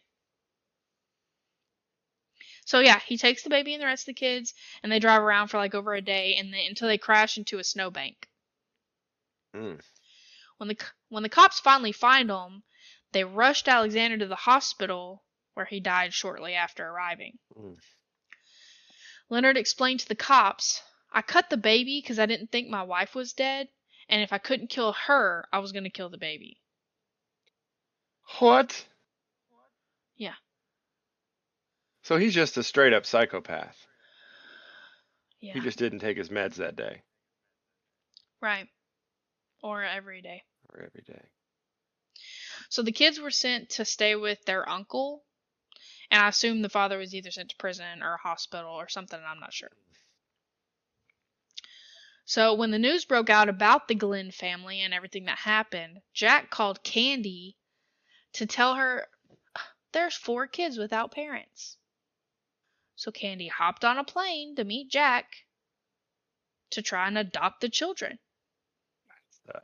[2.66, 5.22] So yeah, he takes the baby and the rest of the kids, and they drive
[5.22, 8.30] around for like over a day, and they, until they crash into a snowbank.
[9.54, 9.82] Mm.
[10.58, 10.78] When the
[11.10, 12.64] when the cops finally find him,
[13.12, 15.24] they rushed Alexander to the hospital,
[15.54, 17.38] where he died shortly after arriving.
[17.58, 17.78] Mm.
[19.30, 23.14] Leonard explained to the cops, "I cut the baby because I didn't think my wife
[23.14, 23.70] was dead,
[24.08, 26.62] and if I couldn't kill her, I was going to kill the baby."
[28.40, 28.88] What?
[30.16, 30.36] Yeah.
[32.04, 33.78] So he's just a straight up psychopath.
[35.42, 35.54] Yeah.
[35.54, 37.02] He just didn't take his meds that day
[38.44, 38.68] Right.
[39.62, 40.44] Or every day.
[40.74, 41.22] or every day.
[42.68, 45.24] So the kids were sent to stay with their uncle,
[46.12, 49.20] and I assume the father was either sent to prison or a hospital or something,
[49.26, 49.72] I'm not sure.
[52.26, 56.50] So when the news broke out about the Glenn family and everything that happened, Jack
[56.50, 57.56] called Candy
[58.34, 59.08] to tell her
[59.94, 61.78] there's four kids without parents.
[63.04, 65.26] So Candy hopped on a plane to meet Jack
[66.72, 68.18] to try and adopt the children.
[69.54, 69.60] Uh,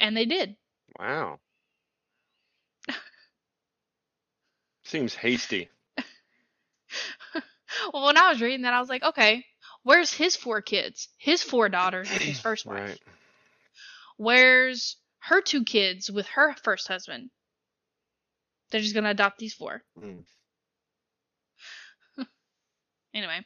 [0.00, 0.56] And they did.
[0.98, 1.38] wow.
[4.84, 5.68] Seems hasty.
[7.92, 9.44] well, when I was reading that, I was like, okay,
[9.82, 11.08] Where's his four kids?
[11.18, 12.78] His four daughters with his first wife.
[12.78, 13.00] Right.
[14.16, 17.30] Where's her two kids with her first husband?
[18.70, 19.82] They're just gonna adopt these four.
[20.00, 20.24] Mm.
[23.14, 23.44] Anyway,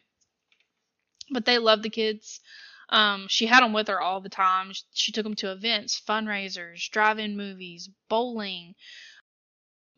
[1.30, 2.40] but they love the kids.
[2.88, 4.72] Um, she had them with her all the time.
[4.72, 8.74] Sh- She took them to events, fundraisers, drive-in movies, bowling.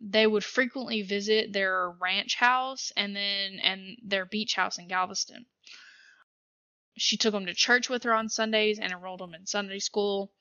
[0.00, 5.46] They would frequently visit their ranch house and then and their beach house in Galveston.
[6.96, 10.33] She took them to church with her on Sundays and enrolled them in Sunday school.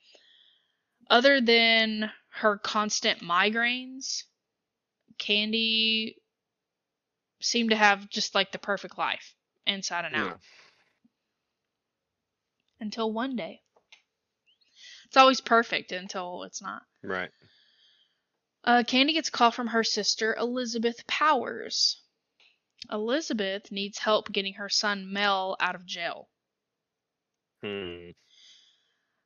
[1.09, 4.23] Other than her constant migraines,
[5.17, 6.17] Candy
[7.39, 9.33] seemed to have just like the perfect life
[9.65, 10.37] inside and out Yeah.
[12.79, 13.61] until one day.
[15.05, 16.83] It's always perfect until it's not.
[17.03, 17.31] Right.
[18.63, 22.01] Uh, Candy gets a call from her sister, Elizabeth Powers.
[22.91, 26.29] Elizabeth needs help getting her son Mel out of jail.
[27.63, 28.09] Hmm.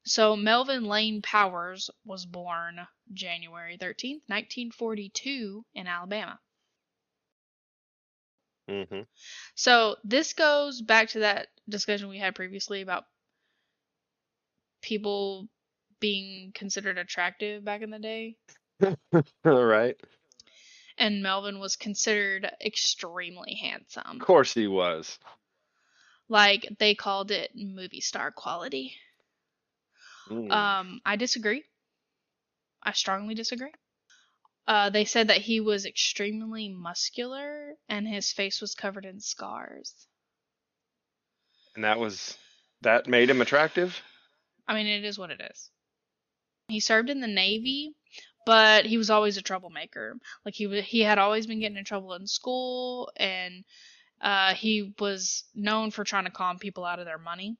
[0.03, 6.39] So, Melvin Lane Powers was born January 13th, 1942, in Alabama.
[8.71, 9.01] Mm-hmm.
[9.55, 13.03] So, this goes back to that discussion we had previously about
[14.81, 15.47] people
[15.99, 18.37] being considered attractive back in the day.
[18.83, 19.23] All
[19.65, 19.95] right.
[20.97, 24.19] and Melvin was considered extremely handsome.
[24.19, 25.19] Of course he was.
[26.29, 28.95] Like they called it movie star quality.
[30.29, 30.51] Mm.
[30.51, 31.63] Um, I disagree.
[32.81, 33.71] I strongly disagree.
[34.67, 40.07] Uh, they said that he was extremely muscular and his face was covered in scars.
[41.75, 42.37] and that was
[42.81, 44.01] that made him attractive.
[44.67, 45.69] I mean, it is what it is.
[46.67, 47.93] He served in the Navy,
[48.45, 50.17] but he was always a troublemaker.
[50.45, 53.63] Like he was, he had always been getting in trouble in school, and
[54.21, 57.57] uh, he was known for trying to calm people out of their money.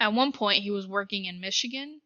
[0.00, 2.00] At one point, he was working in Michigan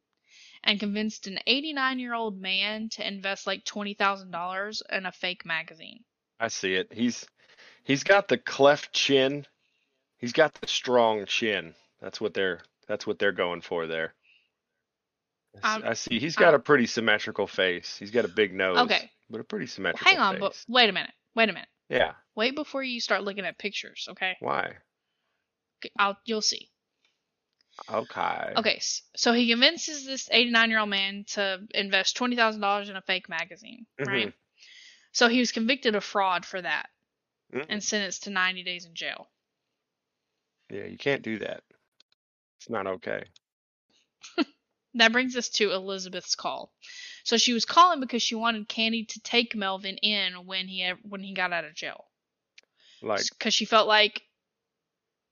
[0.64, 6.00] and convinced an 89 year old man to invest like $20,000 in a fake magazine.
[6.40, 6.92] I see it.
[6.92, 7.26] He's
[7.84, 9.46] he's got the cleft chin.
[10.18, 11.74] He's got the strong chin.
[12.00, 14.14] That's what they're that's what they're going for there.
[15.62, 16.18] I Um, I see.
[16.18, 17.96] He's got a pretty symmetrical face.
[17.96, 18.78] He's got a big nose.
[18.78, 19.10] Okay.
[19.30, 20.40] But a pretty Well, symmetrical hang on, face.
[20.40, 21.12] but wait a minute.
[21.34, 21.68] Wait a minute.
[21.88, 22.12] Yeah.
[22.34, 24.36] Wait before you start looking at pictures, okay?
[24.40, 24.74] Why?
[25.80, 26.68] Okay, I'll you'll see.
[27.92, 28.52] Okay.
[28.56, 28.80] Okay,
[29.16, 33.86] so he convinces this 89 year old man to invest $20,000 in a fake magazine,
[33.98, 34.32] right?
[35.12, 36.88] So he was convicted of fraud for that
[37.52, 37.66] Mm.
[37.68, 39.28] and sentenced to 90 days in jail.
[40.70, 41.62] Yeah, you can't do that.
[42.58, 43.24] It's not okay.
[44.94, 46.72] That brings us to Elizabeth's call.
[47.24, 51.20] So she was calling because she wanted Candy to take Melvin in when he when
[51.20, 52.04] he got out of jail.
[53.02, 54.22] Like Because she felt like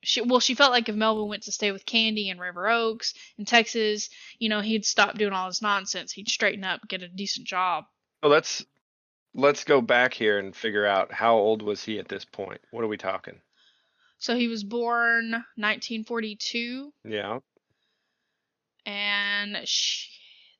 [0.02, 3.14] she well she felt like if Melvin went to stay with Candy in River Oaks
[3.38, 6.12] in Texas, you know he'd stop doing all this nonsense.
[6.12, 7.84] He'd straighten up, get a decent job.
[8.22, 8.64] so let's
[9.34, 12.60] let's go back here and figure out how old was he at this point.
[12.70, 13.40] What are we talking?
[14.18, 17.38] So he was born 1942 Yeah.
[18.86, 20.08] and she,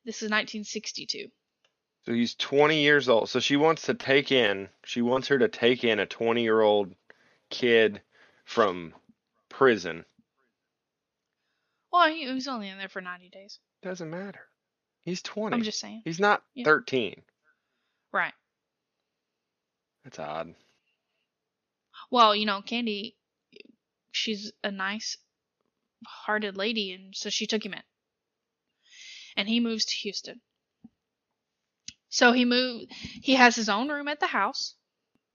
[0.05, 1.29] this is 1962.
[2.05, 3.29] So he's 20 years old.
[3.29, 6.61] So she wants to take in, she wants her to take in a 20 year
[6.61, 6.95] old
[7.51, 8.01] kid
[8.45, 8.93] from
[9.53, 10.05] prison.
[11.93, 13.59] Well, he, he was only in there for 90 days.
[13.83, 14.41] Doesn't matter.
[15.05, 15.55] He's 20.
[15.55, 16.03] I'm just saying.
[16.05, 16.65] He's not Yeah.
[16.65, 17.23] 13.
[18.13, 18.35] Right.
[20.05, 20.55] That's odd.
[22.11, 23.17] Well, you know, Candy,
[24.11, 25.17] she's a nice
[26.07, 27.83] hearted lady, and so she took him in.
[29.37, 30.41] And he moves to Houston.
[32.11, 34.75] So he moved, he has his own room at the house,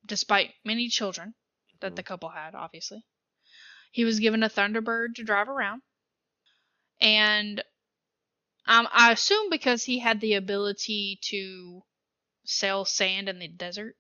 [0.06, 1.34] despite many children
[1.80, 1.96] that mm-hmm.
[1.96, 3.04] the couple had, obviously.
[3.92, 5.82] He was given a Thunderbird to drive around.
[7.00, 7.64] And
[8.66, 11.82] um, I assume because he had the ability to
[12.46, 13.96] sell sand in the desert,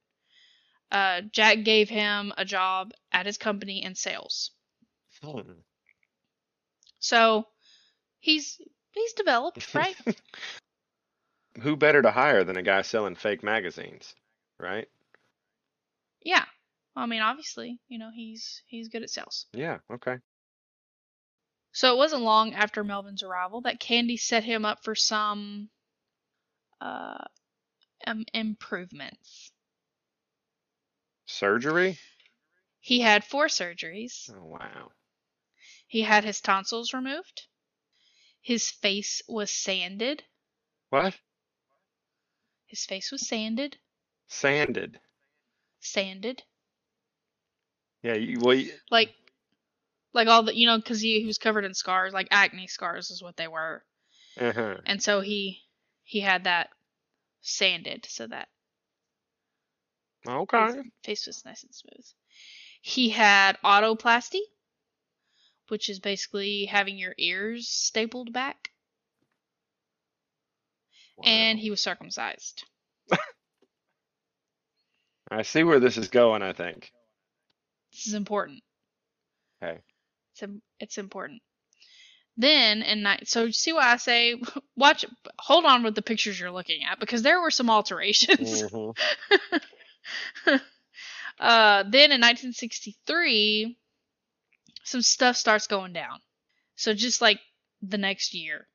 [0.92, 4.52] uh, Jack gave him a job at his company in sales.
[5.24, 5.54] Hmm.
[7.00, 7.46] So
[8.20, 8.60] he's
[8.92, 9.96] he's developed, right?
[11.62, 14.16] Who better to hire than a guy selling fake magazines,
[14.60, 14.88] right?
[16.28, 16.46] yeah.
[16.98, 19.46] I mean, obviously, you know, he's he's good at sales.
[19.54, 20.18] Yeah, okay.
[21.72, 25.70] So it wasn't long after Melvin's arrival that Candy set him up for some
[26.82, 27.24] uh
[28.08, 29.52] um, improvements.
[31.26, 32.00] Surgery?
[32.80, 34.30] He had four surgeries.
[34.34, 34.92] Oh, wow.
[35.88, 37.48] He had his tonsils removed.
[38.42, 40.24] His face was sanded.
[40.90, 41.16] What?
[42.66, 43.78] His face was sanded.
[44.28, 45.00] Sanded.
[45.80, 46.44] Sanded.
[48.04, 49.14] Yeah, you, well, you- Like
[50.14, 53.12] like all the you know because he, he was covered in scars, like acne scars
[53.12, 53.84] is what they were,
[54.40, 54.78] Uh-huh.
[54.86, 55.62] and so he
[56.04, 56.70] he had that
[57.42, 58.48] sanded so that
[60.28, 60.66] Okay.
[60.66, 62.06] his face was nice and smooth.
[62.82, 64.42] He had otoplasty,
[65.70, 68.72] which is basically having your ears stapled back,
[71.24, 72.64] and he was circumcised.
[75.32, 76.92] I see where this is going, I think.
[77.98, 78.62] This is important.
[79.62, 79.80] Okay.
[80.36, 81.42] It's it's important.
[82.38, 84.40] Then in night, so see what I say.
[84.76, 85.04] Watch,
[85.40, 88.64] hold on with the pictures you're looking at because there were some alterations.
[88.72, 90.62] Mhm.
[91.40, 93.78] uh, then in 1963,
[94.84, 96.20] some stuff starts going down.
[96.76, 97.40] So just like
[97.82, 98.68] the next year.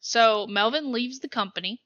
[0.00, 1.82] So Melvin leaves the company.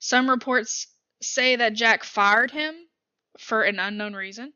[0.00, 0.88] Some reports
[1.20, 2.74] say that Jack fired him
[3.38, 4.52] for an unknown reason.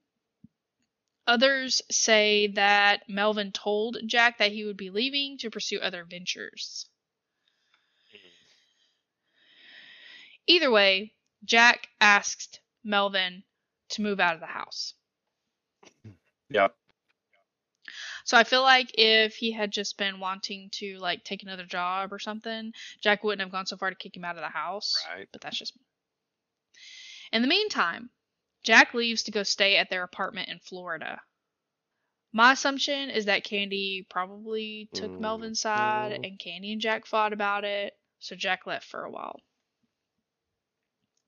[1.26, 6.88] Others say that Melvin told Jack that he would be leaving to pursue other ventures.
[10.46, 11.12] Either way,
[11.44, 13.42] Jack asked Melvin
[13.88, 14.94] to move out of the house.
[16.48, 16.68] Yeah.
[18.24, 22.12] So I feel like if he had just been wanting to like take another job
[22.12, 25.04] or something, Jack wouldn't have gone so far to kick him out of the house.
[25.12, 25.28] Right.
[25.32, 25.82] But that's just me.
[27.32, 28.10] In the meantime,
[28.66, 31.20] Jack leaves to go stay at their apartment in Florida.
[32.32, 36.26] My assumption is that Candy probably took Mm, Melvin's side mm.
[36.26, 39.40] and Candy and Jack fought about it, so Jack left for a while.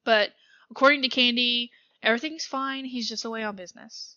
[0.04, 0.30] But
[0.72, 1.70] according to Candy,
[2.02, 4.16] everything's fine, he's just away on business.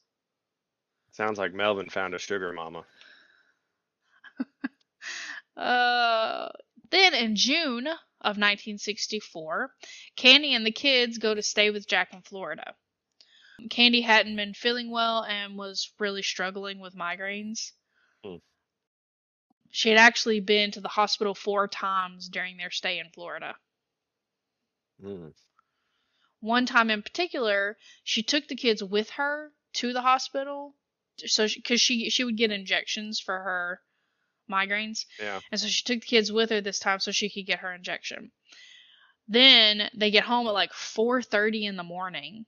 [1.11, 2.83] Sounds like Melvin found a sugar mama.
[5.57, 6.49] Uh,
[6.91, 9.69] then in June of 1964,
[10.15, 12.73] Candy and the kids go to stay with Jack in Florida.
[13.69, 17.71] Candy hadn't been feeling well and was really struggling with migraines.
[18.23, 18.37] Hmm.
[19.69, 23.55] She had actually been to the hospital four times during their stay in Florida.
[25.03, 25.33] Mm.
[26.41, 30.75] One time in particular, she took the kids with her to the hospital,
[31.17, 33.81] so because she, she would get injections for her
[34.49, 35.05] migraines.
[35.19, 35.39] Yeah.
[35.51, 37.73] And so she took the kids with her this time so she could get her
[37.73, 38.31] injection.
[39.27, 42.45] Then they get home at like 4:30 in the morning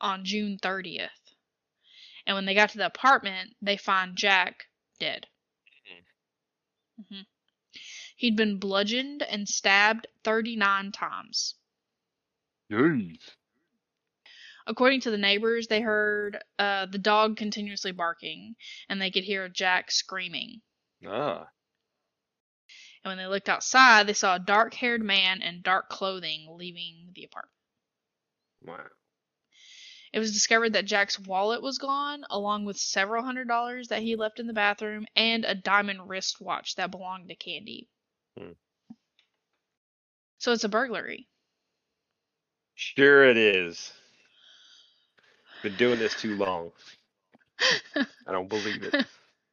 [0.00, 1.08] on June 30th.
[2.26, 4.66] And when they got to the apartment, they find Jack
[5.00, 5.26] dead.
[7.08, 7.22] hmm
[8.16, 11.54] He'd been bludgeoned and stabbed 39 times.
[12.70, 13.20] Jeez.
[14.66, 18.56] According to the neighbors, they heard uh, the dog continuously barking,
[18.88, 20.60] and they could hear Jack screaming.
[21.06, 21.48] Ah.
[23.02, 27.12] And when they looked outside, they saw a dark haired man in dark clothing leaving
[27.14, 27.54] the apartment.
[28.62, 28.97] Wow.
[30.12, 34.16] It was discovered that Jack's wallet was gone, along with several hundred dollars that he
[34.16, 37.88] left in the bathroom and a diamond wristwatch that belonged to Candy.
[38.38, 38.52] Hmm.
[40.38, 41.28] So it's a burglary.
[42.74, 43.92] Sure it is.
[45.62, 46.70] Been doing this too long.
[47.96, 48.94] I don't believe it.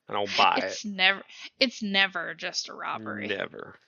[0.08, 1.24] I don't buy It's never
[1.60, 3.28] it's never just a robbery.
[3.28, 3.80] Never.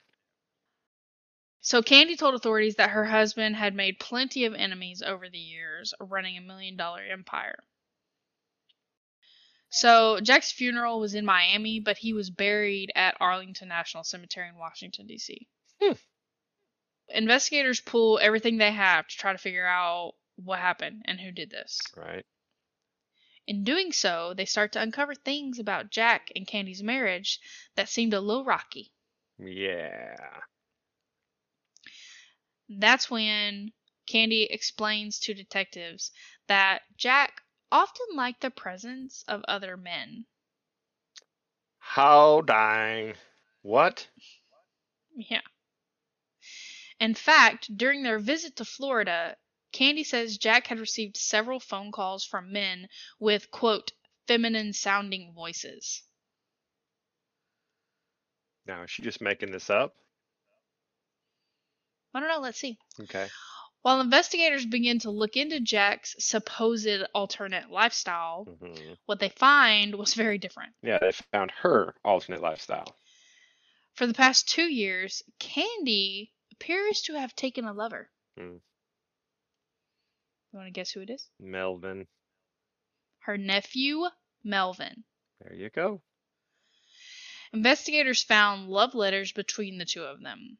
[1.68, 5.92] So Candy told authorities that her husband had made plenty of enemies over the years,
[6.00, 7.62] running a million dollar empire.
[9.68, 14.56] So Jack's funeral was in Miami, but he was buried at Arlington National Cemetery in
[14.56, 15.46] Washington D.C.
[15.78, 15.92] Hmm.
[17.10, 21.50] Investigators pull everything they have to try to figure out what happened and who did
[21.50, 21.82] this.
[21.94, 22.24] Right.
[23.46, 27.38] In doing so, they start to uncover things about Jack and Candy's marriage
[27.76, 28.90] that seemed a little rocky.
[29.38, 30.16] Yeah.
[32.68, 33.72] That's when
[34.06, 36.12] Candy explains to detectives
[36.46, 40.26] that Jack often liked the presence of other men.
[41.78, 43.14] How dang.
[43.62, 44.08] What?
[45.14, 45.40] Yeah.
[47.00, 49.36] In fact, during their visit to Florida,
[49.72, 52.88] Candy says Jack had received several phone calls from men
[53.18, 53.92] with, quote,
[54.26, 56.02] feminine sounding voices.
[58.66, 59.94] Now, is she just making this up?
[62.14, 62.78] I don't know, let's see.
[63.02, 63.28] Okay.
[63.82, 70.14] While investigators begin to look into Jack's supposed alternate lifestyle, hmm what they find was
[70.14, 70.74] very different.
[70.82, 72.96] Yeah, they found her alternate lifestyle.
[73.94, 78.10] For the past two years, Candy appears to have taken a lover.
[78.36, 78.56] Hmm.
[80.52, 81.28] You want to guess who it is?
[81.38, 82.06] Melvin.
[83.20, 84.04] Her nephew,
[84.44, 85.04] Melvin.
[85.40, 86.00] There you go.
[87.52, 90.58] Investigators found love letters between the two of them.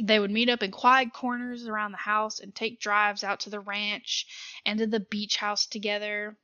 [0.00, 3.50] They would meet up in quiet corners around the house and take drives out to
[3.50, 4.26] the ranch
[4.66, 6.36] and to the beach house together.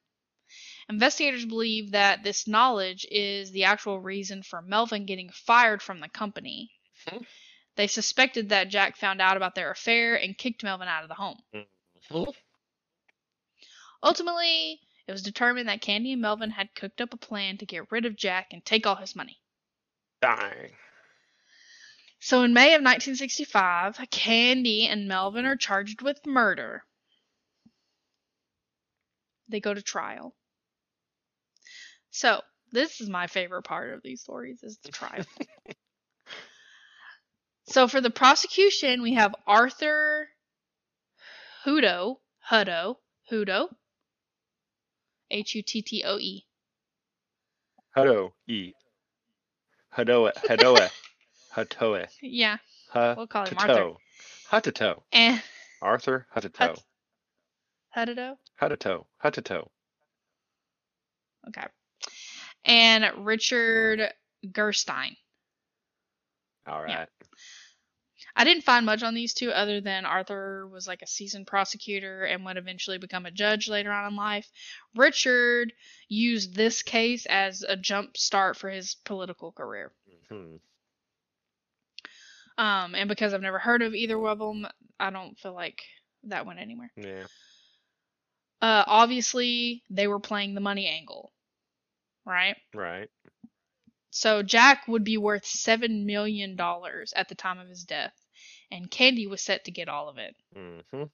[0.89, 6.09] Investigators believe that this knowledge is the actual reason for Melvin getting fired from the
[6.09, 6.73] company.
[7.07, 7.23] Hmm.
[7.77, 11.15] They suspected that Jack found out about their affair and kicked Melvin out of the
[11.15, 11.43] home.
[11.55, 12.35] Mhm.
[14.03, 17.91] Ultimately, it was determined that Candy and Melvin had cooked up a plan to get
[17.91, 19.41] rid of Jack and take all his money.
[20.21, 20.77] Dang.
[22.21, 26.85] So in May of 1965, Candy and Melvin are charged with murder.
[29.49, 30.35] They go to trial.
[32.11, 32.43] So,
[32.73, 35.25] this is my favorite part of these stories is the trial.
[37.67, 40.29] so for the prosecution, we have Arthur
[41.65, 42.17] Hudo,
[42.51, 42.97] Hutto,
[43.31, 43.69] Hudo,
[45.31, 46.47] H U T T O E.
[47.97, 48.73] Hado e.
[49.97, 50.33] Hadoe.
[50.49, 50.91] Hadoe.
[51.55, 52.07] Hatoe.
[52.23, 52.59] Yeah,
[52.91, 53.15] Ha.
[53.17, 53.93] we'll call him Arthur.
[54.51, 55.03] Hutato.
[55.13, 55.43] And
[55.83, 56.59] Arthur Hutato.
[56.59, 58.37] Hut- Hutto.
[58.61, 59.07] Hutato.
[59.25, 59.69] Hutato.
[61.49, 61.67] Okay.
[62.65, 64.13] And Richard
[64.53, 65.17] Gerstein.
[66.67, 67.09] All right.
[68.37, 72.25] I didn't find much on these two other than Arthur was like a seasoned prosecutor
[72.25, 74.49] and would eventually become a judge later on in life.
[74.95, 75.73] Richard
[76.09, 79.91] used this case as a jump start for his political career.
[80.29, 80.57] Hmm.
[82.61, 84.67] Um, and because I've never heard of either of them,
[84.99, 85.81] I don't feel like
[86.25, 86.93] that went anywhere.
[86.95, 87.25] Yeah.
[88.61, 91.33] Uh, obviously, they were playing the money angle,
[92.27, 92.57] right?
[92.75, 93.09] Right.
[94.11, 98.13] So Jack would be worth seven million dollars at the time of his death,
[98.71, 100.37] and Candy was set to get all of it.
[100.55, 101.05] Mm-hmm.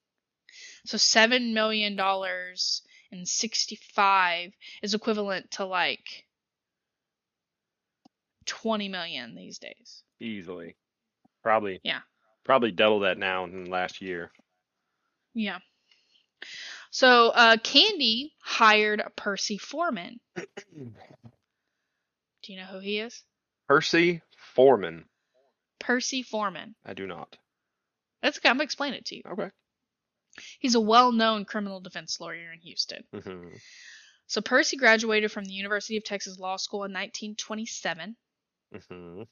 [0.85, 2.83] So seven million dollars
[3.13, 4.51] and sixty-five
[4.83, 6.25] is equivalent to like
[8.47, 10.03] twenty million these days.
[10.19, 10.75] Easily.
[11.47, 11.79] Probably.
[11.85, 12.01] Yeah.
[12.45, 14.33] Probably double that now in the last year.
[15.33, 15.59] Yeah.
[16.91, 20.19] So uh, Candy hired Percy Foreman.
[20.35, 20.43] Do
[22.49, 23.23] you know who he is?
[23.69, 24.23] Percy
[24.57, 25.05] Foreman.
[25.79, 26.75] Percy Foreman.
[26.85, 27.37] I do not.
[28.25, 28.49] That's okay.
[28.49, 29.23] I'm gonna explain it to you.
[29.31, 29.51] Okay.
[30.59, 33.05] He's a well-known criminal defense lawyer in Houston.
[33.15, 33.55] Mm-hmm.
[34.27, 38.17] So Percy graduated from the University of Texas Law School in 1927.
[38.75, 39.23] Mm-hmm.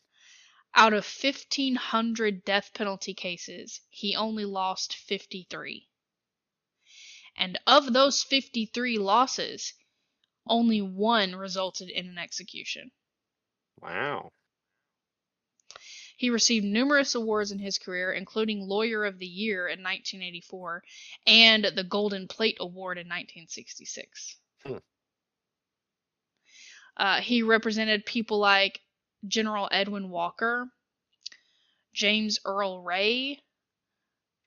[0.76, 5.88] Out of 1,500 death penalty cases, he only lost 53.
[7.36, 9.74] And of those 53 losses,
[10.46, 12.90] only one resulted in an execution.
[13.80, 14.32] Wow.
[16.16, 20.82] He received numerous awards in his career, including Lawyer of the Year in 1984
[21.26, 24.38] and the Golden Plate Award in 1966.
[24.64, 24.76] Hmm.
[26.96, 28.80] Uh, he represented people like
[29.26, 30.68] General Edwin Walker,
[31.92, 33.40] James Earl Ray,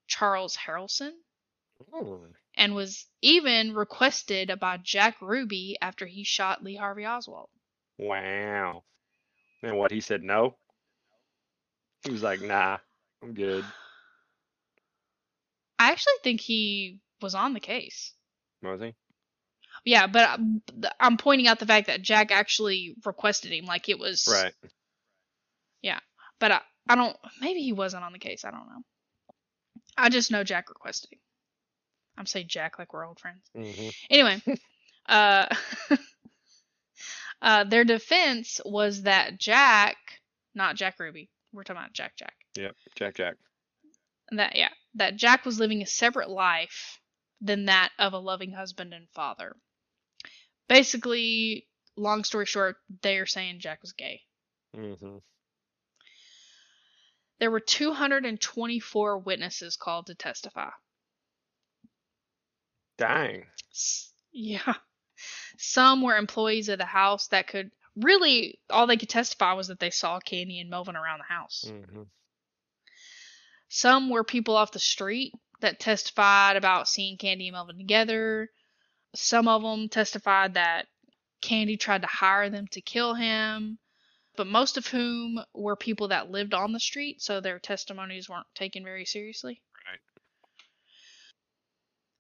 [0.08, 1.14] Charles Harrelson,
[1.94, 2.28] Oh.
[2.56, 7.50] and was even requested by Jack Ruby after he shot Lee Harvey Oswald.
[7.98, 8.84] Wow.
[9.64, 10.58] And what he said no?
[12.04, 12.78] He was like, nah,
[13.24, 13.66] I'm good.
[15.80, 18.14] I actually think he was on the case.
[18.64, 18.96] Was he?
[19.88, 20.62] Yeah, but I'm-
[21.00, 24.28] I'm pointing out the fact that Jack actually requested him, like it was.
[24.30, 24.54] Right.
[25.82, 26.00] Yeah,
[26.40, 27.16] but I, I don't.
[27.40, 28.44] Maybe he wasn't on the case.
[28.44, 28.84] I don't know.
[29.98, 31.20] I just know Jack requested him.
[32.18, 33.50] I'm saying Jack like we're old friends.
[33.56, 33.90] Mm-hmm.
[34.10, 34.42] Anyway,
[35.10, 35.56] uh,
[37.42, 39.96] uh, their defense was that Jack,
[40.54, 42.36] not Jack Ruby, we're talking about Jack Jack.
[42.58, 42.76] Yep.
[42.96, 43.36] Jack Jack.
[44.32, 47.00] That yeah, that Jack was living a separate life
[47.40, 49.56] than that of a loving husband and father.
[50.68, 54.22] Basically, long story short, they are saying Jack was gay.
[54.76, 55.18] Mm-hmm.
[57.40, 60.70] There were 224 witnesses called to testify.
[62.98, 63.46] Dang.
[64.32, 64.74] Yeah.
[65.58, 69.80] Some were employees of the house that could really all they could testify was that
[69.80, 71.66] they saw Candy and Melvin around the house.
[71.68, 72.04] Mm-hmm.
[73.70, 78.50] Some were people off the street that testified about seeing Candy and Melvin together.
[79.20, 80.86] Some of them testified that
[81.42, 83.80] Candy tried to hire them to kill him,
[84.36, 88.46] but most of whom were people that lived on the street, so their testimonies weren't
[88.54, 89.60] taken very seriously.
[89.90, 90.00] Right.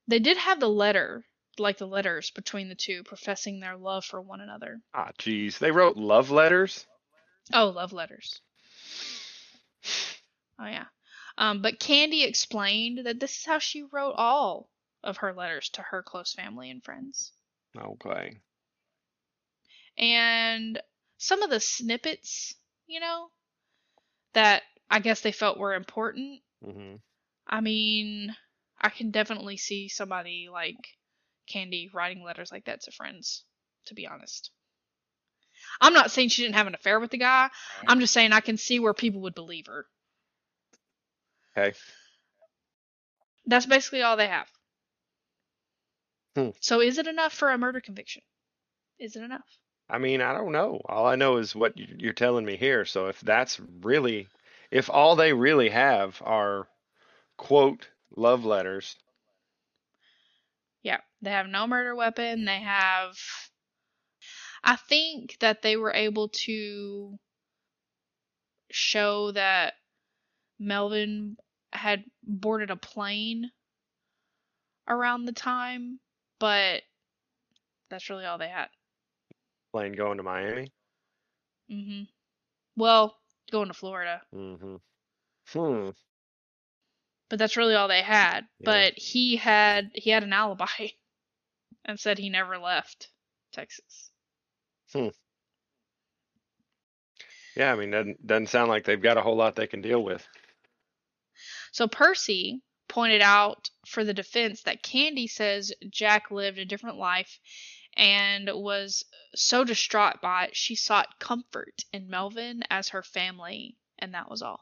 [0.08, 1.24] They did have the letter,
[1.60, 4.82] like the letters between the two, professing their love for one another.
[4.96, 5.60] Ah, jeez.
[5.60, 6.88] They wrote love letters?
[7.54, 8.42] Oh, love letters.
[10.60, 10.86] Oh yeah.
[11.38, 14.68] Um, but Candy explained that this is how she wrote all
[15.08, 17.32] of her letters to her close family and friends.
[17.76, 18.38] Okay.
[19.98, 20.80] And
[21.18, 22.54] some of the snippets,
[22.86, 23.30] you know,
[24.34, 26.42] that I guess they felt were important.
[26.64, 26.98] Mm-hmm.
[27.48, 28.36] I mean,
[28.80, 30.76] I can definitely see somebody like
[31.48, 33.44] Candy writing letters like that to friends.
[33.88, 34.52] to be honest.
[35.82, 37.50] I'm not saying she didn't have an affair with the guy.
[37.88, 39.86] I'm just saying I can see where people would believe her.
[41.58, 41.76] Okay.
[43.46, 44.48] That's basically all they have.
[46.38, 46.50] Hmm.
[46.60, 48.22] So is it enough for a murder conviction?
[49.00, 49.58] Is it enough?
[49.90, 50.80] I mean, I don't know.
[50.86, 52.86] All I know is what you- you're telling me here.
[52.86, 54.28] So if that's really,
[54.70, 56.70] if all they really have are
[57.38, 58.96] quote love letters,
[60.84, 62.46] Yeah, they have no murder weapon.
[62.46, 63.18] They have.
[64.64, 67.18] I think that they were able to
[68.70, 69.74] show that
[70.60, 71.38] Melvin
[71.74, 73.52] had boarded a plane
[74.88, 76.00] around the time,
[76.40, 76.84] but
[77.90, 78.68] that's really all they had.
[79.74, 80.72] plane going to Miami.
[81.72, 82.04] Mm-hmm.
[82.76, 83.16] Well,
[83.52, 84.76] going to Florida, Mm-hmm.
[85.54, 85.90] Hmm.
[87.30, 88.42] but that's really all they had.
[88.60, 88.66] Yeah.
[88.66, 90.66] But he had he had an alibi
[91.86, 93.10] and said he never left
[93.54, 94.12] Texas.
[94.94, 95.08] Hmm.
[97.56, 100.04] Yeah, I mean, doesn't doesn't sound like they've got a whole lot they can deal
[100.04, 100.28] with.
[101.72, 107.40] So Percy pointed out for the defense that Candy says Jack lived a different life
[107.96, 109.04] and was
[109.36, 114.42] so distraught by it she sought comfort in Melvin as her family, and that was
[114.42, 114.60] all.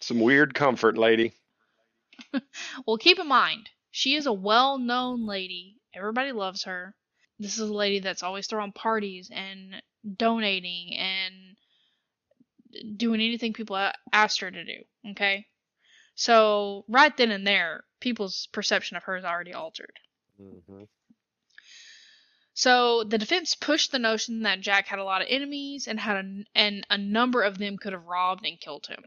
[0.00, 1.32] Some weird comfort, lady.
[2.86, 5.76] Well, keep in mind, she is a well known lady.
[5.94, 6.94] Everybody loves her.
[7.38, 9.82] This is a lady that's always throwing parties and
[10.16, 11.56] donating and
[12.96, 14.82] doing anything people asked her to do.
[15.10, 15.46] Okay?
[16.18, 19.92] So, right then and there, people's perception of her is already altered.
[20.40, 20.84] Mm-hmm.
[22.54, 26.16] So, the defense pushed the notion that Jack had a lot of enemies and had
[26.16, 29.04] a, and a number of them could have robbed and killed him.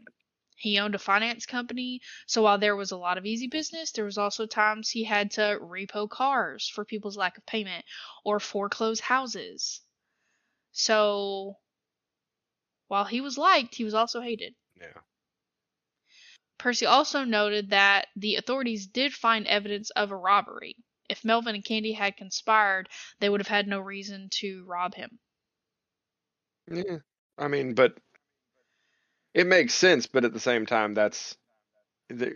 [0.54, 4.04] He owned a finance company, so while there was a lot of easy business, there
[4.04, 7.84] was also times he had to repo cars for people's lack of payment
[8.24, 9.80] or foreclose houses.
[10.70, 11.56] So
[12.86, 14.54] while he was liked, he was also hated.
[14.80, 15.00] Yeah.
[16.60, 20.76] Percy also noted that the authorities did find evidence of a robbery.
[21.08, 22.88] If Melvin and Candy had conspired,
[23.18, 25.18] they would have had no reason to rob him.
[26.70, 26.98] Yeah.
[27.38, 27.98] I mean, but
[29.32, 31.36] it makes sense, but at the same time, that's
[32.10, 32.34] the,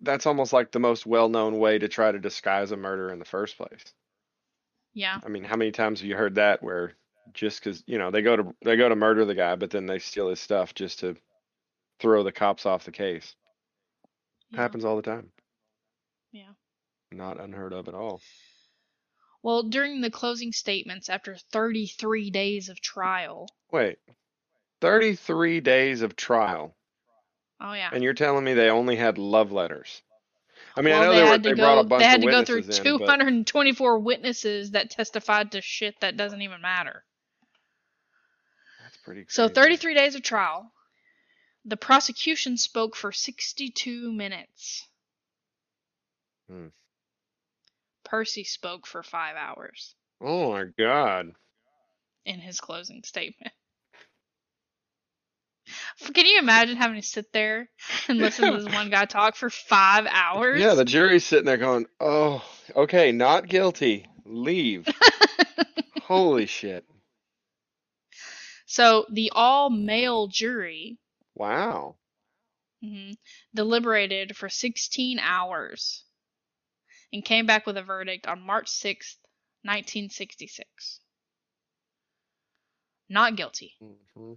[0.00, 3.24] that's almost like the most well-known way to try to disguise a murder in the
[3.24, 3.84] first place.
[4.94, 5.20] Yeah.
[5.22, 6.94] I mean, how many times have you heard that where
[7.34, 9.86] just because you know they go to they go to murder the guy, but then
[9.86, 11.16] they steal his stuff just to
[12.00, 13.34] throw the cops off the case?
[14.50, 14.60] yeah.
[14.60, 15.30] Happens all the time.
[16.32, 16.50] Yeah.
[17.12, 18.20] Not unheard of at all.
[19.42, 23.48] Well, during the closing statements after 33 days of trial.
[23.72, 23.98] Wait,
[24.80, 26.76] 33 days of trial,
[27.60, 27.90] Oh yeah.
[27.92, 30.02] and you're telling me they only had love letters?
[30.76, 31.62] I mean, well, I know they they, were, they go.
[31.62, 35.52] brought a bunch they had to go through witnesses in, but 224 witnesses that testified
[35.52, 37.02] to shit that doesn't even matter.
[38.82, 39.22] that's pretty.
[39.22, 39.32] Crazy.
[39.34, 40.70] So 33 days of trial.
[41.70, 44.88] The prosecution spoke for 62 minutes.
[46.48, 46.66] Hmm.
[48.04, 51.30] Percy spoke for five hours Oh my God.
[52.24, 53.52] in his closing statement.
[56.12, 57.68] Can you imagine having to sit there
[58.08, 60.60] and listen to this one guy talk for five hours?
[60.60, 62.44] Yeah, the jury's sitting there going, "Oh,
[62.74, 64.06] okay, not guilty.
[64.24, 64.88] Leave."
[66.02, 66.84] Holy shit!
[68.66, 70.98] so the all male jury
[71.40, 71.96] Wow.
[72.84, 73.12] Mm-hmm.
[73.54, 76.04] deliberated for 16 hours
[77.14, 79.16] and came back with a verdict on March 6th,
[79.62, 81.00] 1966.
[83.08, 83.74] Not guilty.
[83.80, 84.34] hmm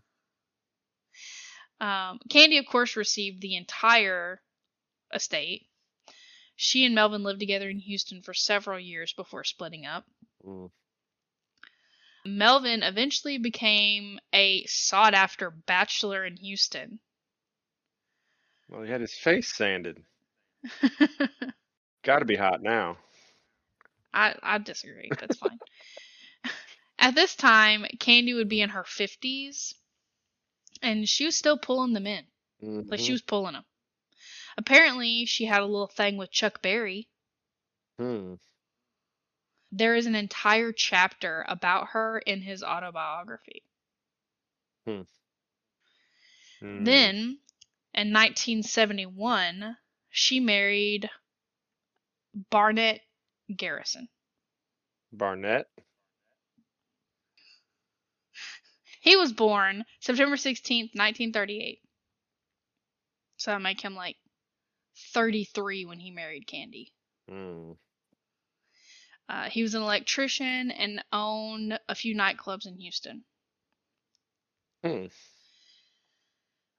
[1.82, 4.42] Um, Candy, of course, received the entire
[5.14, 5.68] estate.
[6.56, 10.06] She and Melvin lived together in Houston for several years before splitting up.
[10.46, 10.72] Mm.
[12.26, 17.00] Melvin eventually became a sought after bachelor in Houston.
[18.70, 20.04] Well, he had his face sanded.
[22.04, 22.98] Got to be hot now.
[24.14, 25.10] I, I disagree.
[25.20, 25.60] That's fine.
[27.00, 29.74] At this time, Candy would be in her 50s,
[30.82, 32.26] and she was still pulling them in.
[32.62, 33.14] Like she Mhm.
[33.14, 33.66] was pulling them.
[34.58, 37.10] Apparently, she had a little thing with Chuck Berry.
[37.98, 38.36] Hmm.
[39.76, 43.64] There is an entire chapter about her in his autobiography.
[44.86, 45.02] Hmm.
[46.62, 47.40] Then,
[47.96, 49.76] in 1971,
[50.12, 51.10] she married
[52.52, 53.02] Barnett
[53.56, 54.10] Garrison.
[55.12, 55.68] Barnett.
[59.02, 61.82] He was born September 16th, 1938.
[63.38, 64.18] So that make him like
[65.14, 66.94] 33 when he married Candy.
[67.28, 67.72] Hmm.
[69.34, 73.24] Uh, he was an electrician and owned a few nightclubs in Houston.
[74.84, 75.06] Hmm.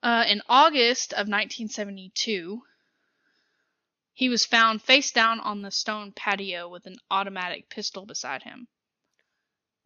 [0.04, 2.62] Uh, in August of 1972,
[4.12, 8.68] he was found face down on the stone patio with an automatic pistol beside him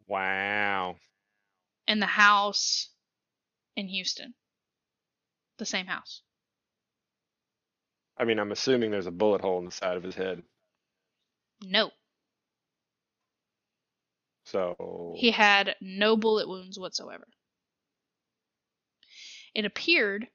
[0.07, 0.97] Wow.
[1.87, 2.89] in the house
[3.75, 4.35] in Houston.
[5.57, 6.21] The same house.
[8.15, 10.43] I mean, I'm assuming there's a bullet hole in the side of his head.
[11.63, 11.89] No.
[14.51, 17.27] So He had no bullet wounds whatsoever.
[19.53, 20.27] It appeared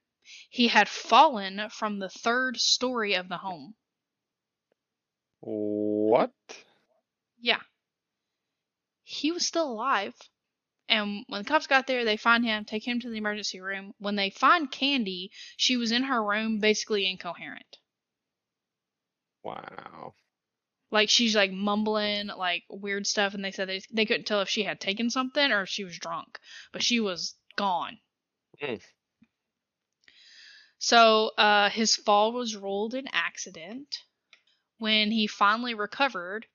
[0.49, 3.75] he had fallen from the third story of the home.
[5.41, 6.33] what?
[7.39, 7.61] Yeah.
[9.03, 10.15] He was still alive.
[10.89, 13.95] And when the cops got there, they find him, take him to the emergency room.
[13.99, 17.79] When they find Candy, she was in her room basically incoherent.
[19.43, 20.15] Wow.
[20.95, 24.49] Like she's like mumbling like weird stuff and they said they, they couldn't tell if
[24.49, 26.39] she had taken something or if she was drunk,
[26.73, 27.99] but she was gone.
[28.63, 28.81] Mm.
[30.79, 33.99] So, uh his fall was ruled an accident.
[34.79, 36.47] When he finally recovered,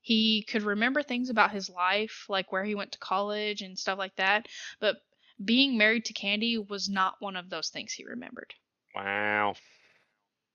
[0.00, 3.98] he could remember things about his life, like where he went to college and stuff
[3.98, 4.46] like that,
[4.78, 4.98] but
[5.44, 8.54] being married to Candy was not one of those things he remembered.
[8.94, 9.54] Wow.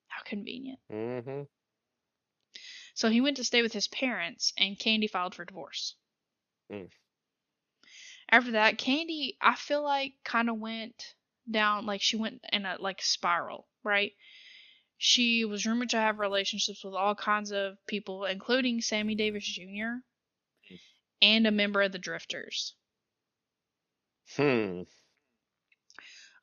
[0.08, 0.80] How convenient.
[0.90, 1.42] Mm-hmm.
[2.94, 5.96] So he went to stay with his parents, and Candy filed for divorce.
[6.72, 6.90] Mm.
[8.30, 11.16] After that, Candy, I feel like, kind of went
[11.50, 14.14] down, like she went in a like spiral, right?
[14.98, 20.02] She was rumored to have relationships with all kinds of people, including Sammy Davis Jr.
[21.22, 22.76] and a member of the Drifters.
[24.36, 24.84] Hmm.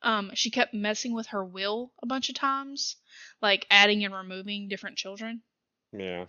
[0.03, 2.97] Um, she kept messing with her will a bunch of times,
[3.41, 5.41] like adding and removing different children.
[5.91, 6.25] Yeah.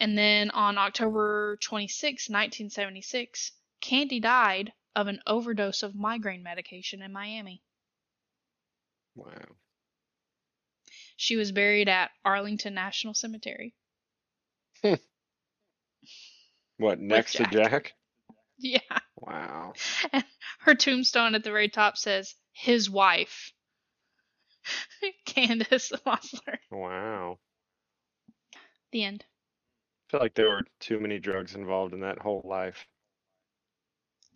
[0.00, 7.12] And then on October 26, 1976, Candy died of an overdose of migraine medication in
[7.12, 7.62] Miami.
[9.14, 9.56] Wow.
[11.16, 13.74] She was buried at Arlington National Cemetery.
[16.78, 17.50] What, next Jack.
[17.50, 17.92] to Jack?
[18.62, 18.80] Yeah.
[19.16, 19.72] Wow.
[20.60, 23.54] Her tombstone at the very top says, his wife,
[25.24, 26.58] Candace Mossler.
[26.70, 27.38] Wow.
[28.92, 29.24] The end.
[30.10, 32.84] I feel like there were too many drugs involved in that whole life.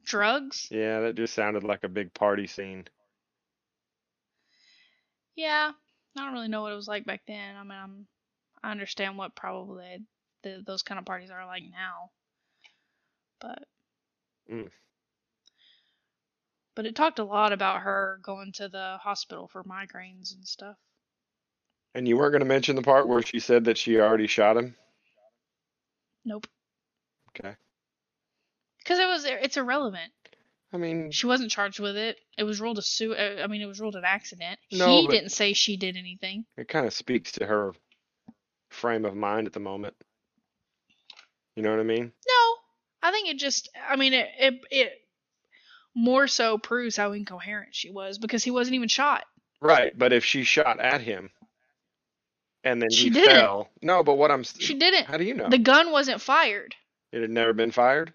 [0.04, 0.68] Drugs?
[0.70, 2.84] Yeah, that just sounded like a big party scene.
[5.34, 5.72] Yeah.
[6.16, 7.56] I don't really know what it was like back then.
[7.56, 8.06] I mean, I'm,
[8.62, 10.04] I understand what probably
[10.44, 12.10] the, those kind of parties are like now.
[13.40, 13.64] But.
[14.48, 14.70] Mm.
[16.76, 20.76] But it talked a lot about her going to the hospital for migraines and stuff.
[21.96, 24.56] And you weren't going to mention the part where she said that she already shot
[24.56, 24.76] him?
[26.24, 26.46] Nope.
[27.30, 27.54] Okay.
[28.78, 30.12] Because it was it's irrelevant.
[30.72, 32.18] I mean, She wasn't charged with it.
[32.36, 34.58] It was ruled a su- I mean, it was ruled an accident.
[34.72, 36.44] No, he didn't say she did anything.
[36.56, 37.72] it kind of speaks to her
[38.70, 39.94] frame of mind at the moment.
[41.54, 42.10] You know what I mean?
[42.26, 42.56] No,
[43.08, 43.68] I think it just.
[43.88, 44.92] I mean, it it it
[45.94, 49.24] more so proves how incoherent she was because he wasn't even shot.
[49.60, 51.30] Right, but if she shot at him
[52.64, 53.34] and then She he didn't.
[53.36, 53.70] fell.
[53.82, 55.04] No, but what I'm She didn't.
[55.06, 55.48] How do you know?
[55.48, 56.74] The gun wasn't fired.
[57.12, 58.12] It had never been fired?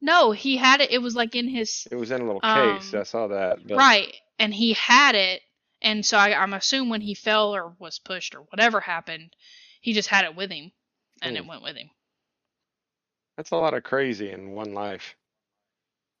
[0.00, 0.90] No, he had it.
[0.90, 2.94] It was like in his It was in a little case.
[2.94, 3.66] Um, I saw that.
[3.66, 5.42] But right, and he had it,
[5.80, 9.34] and so I, I'm assuming when he fell or was pushed or whatever happened,
[9.80, 10.72] he just had it with him,
[11.20, 11.48] and it Hmm.
[11.48, 11.90] went with him.
[13.36, 15.14] That's a lot of crazy in one life.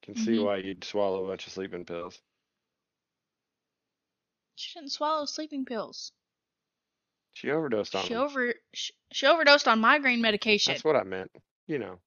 [0.02, 0.44] Can see Mhm.
[0.44, 2.20] why you'd swallow a bunch of sleeping pills.
[4.56, 6.12] She didn't swallow sleeping pills.
[7.34, 8.22] She overdosed on She them.
[8.22, 10.72] over she, she overdosed on migraine medication.
[10.72, 11.30] That's what I meant.
[11.66, 11.98] You know.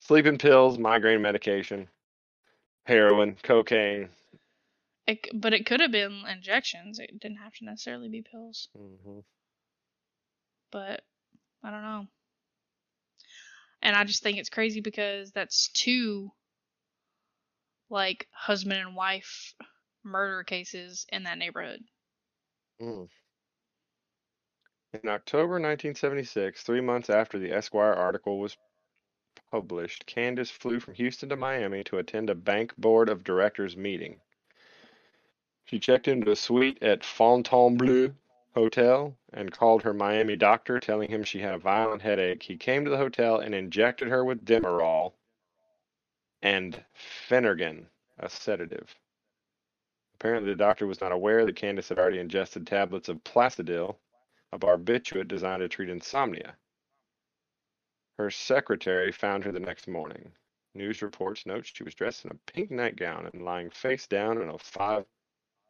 [0.00, 1.88] Sleeping pills, migraine medication,
[2.84, 4.10] heroin, cocaine.
[5.06, 6.98] It, but it could have been injections.
[6.98, 8.68] It didn't have to necessarily be pills.
[8.76, 9.20] Mm-hmm.
[10.70, 11.02] But
[11.62, 12.06] I don't know.
[13.82, 16.30] And I just think it's crazy because that's two
[17.88, 19.54] like husband and wife
[20.04, 21.80] murder cases in that neighborhood.
[22.80, 23.08] Mm.
[25.02, 28.56] In October 1976, three months after the Esquire article was
[29.50, 34.22] published, Candace flew from Houston to Miami to attend a bank board of directors meeting.
[35.66, 38.14] She checked into a suite at Fontainebleau
[38.54, 42.44] Hotel and called her Miami doctor, telling him she had a violent headache.
[42.44, 45.12] He came to the hotel and injected her with Demerol
[46.40, 46.82] and
[47.28, 48.94] Phenergan, a sedative.
[50.14, 53.98] Apparently, the doctor was not aware that Candace had already ingested tablets of Placidil,
[54.56, 56.56] a barbiturate designed to treat insomnia.
[58.18, 60.36] Her secretary found her the next morning.
[60.74, 64.48] News reports note she was dressed in a pink nightgown and lying face down in
[64.50, 65.06] a five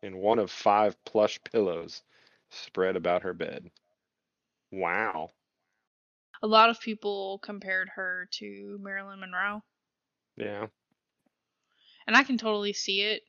[0.03, 2.03] in one of five plush pillows
[2.51, 3.71] spread about her bed.
[4.73, 5.31] Wow.
[6.43, 9.63] A lot of people compared her to Marilyn Monroe,
[10.37, 10.69] Yeah.
[12.07, 13.23] and I can totally see it,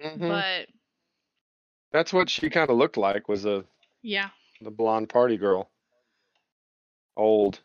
[0.00, 0.68] hmm but
[1.92, 3.64] That's what she kind of looked like was a
[4.02, 4.30] yeah,
[4.62, 5.70] the blonde party girl.
[7.16, 7.60] Old.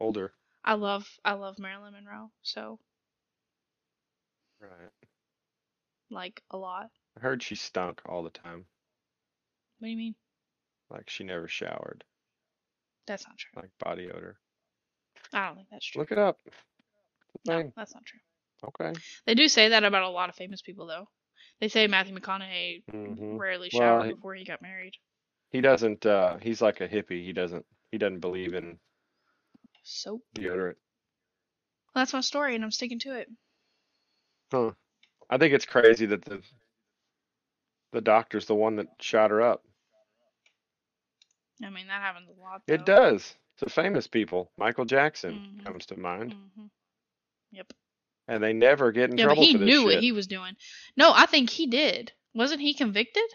[0.00, 0.32] Older.
[0.64, 2.78] I love I love Marilyn Monroe, so
[4.60, 4.90] Right.
[6.10, 6.90] like a lot.
[7.16, 8.66] I heard she stunk all the time.
[9.78, 10.14] What do you mean?
[10.90, 12.04] Like she never showered.
[13.06, 13.62] That's not true.
[13.62, 14.38] Like body odor.
[15.32, 16.00] I don't think that's true.
[16.02, 16.38] Look it up.
[17.46, 18.20] No, that's not true.
[18.68, 18.92] Okay.
[19.26, 21.08] They do say that about a lot of famous people, though.
[21.60, 24.92] They say Matthew McConaughey hmm rarely Well, showered he- before he got married.
[25.50, 27.24] He doesn't uh he's like a hippie.
[27.24, 28.78] He doesn't he doesn't believe in
[29.82, 30.22] Soap.
[30.34, 30.76] deodorant.
[31.94, 33.28] Well, that's my story, and I'm sticking to it.
[34.52, 34.72] Huh.
[35.28, 36.40] I think it's crazy that the
[37.92, 39.64] the doctor's the one that shot her up.
[41.64, 42.62] I mean, that happens a lot.
[42.66, 42.74] Though.
[42.74, 43.34] It does.
[43.58, 44.50] To famous people.
[44.56, 45.64] Michael Jackson Mhm.
[45.64, 46.32] comes to mind.
[46.32, 46.66] hmm
[47.52, 47.72] Yep.
[48.28, 49.84] And they never get in Yeah, but trouble he for this knew shit.
[49.84, 50.56] what he was doing.
[50.96, 52.12] No, I think he did.
[52.32, 53.28] Wasn't he convicted?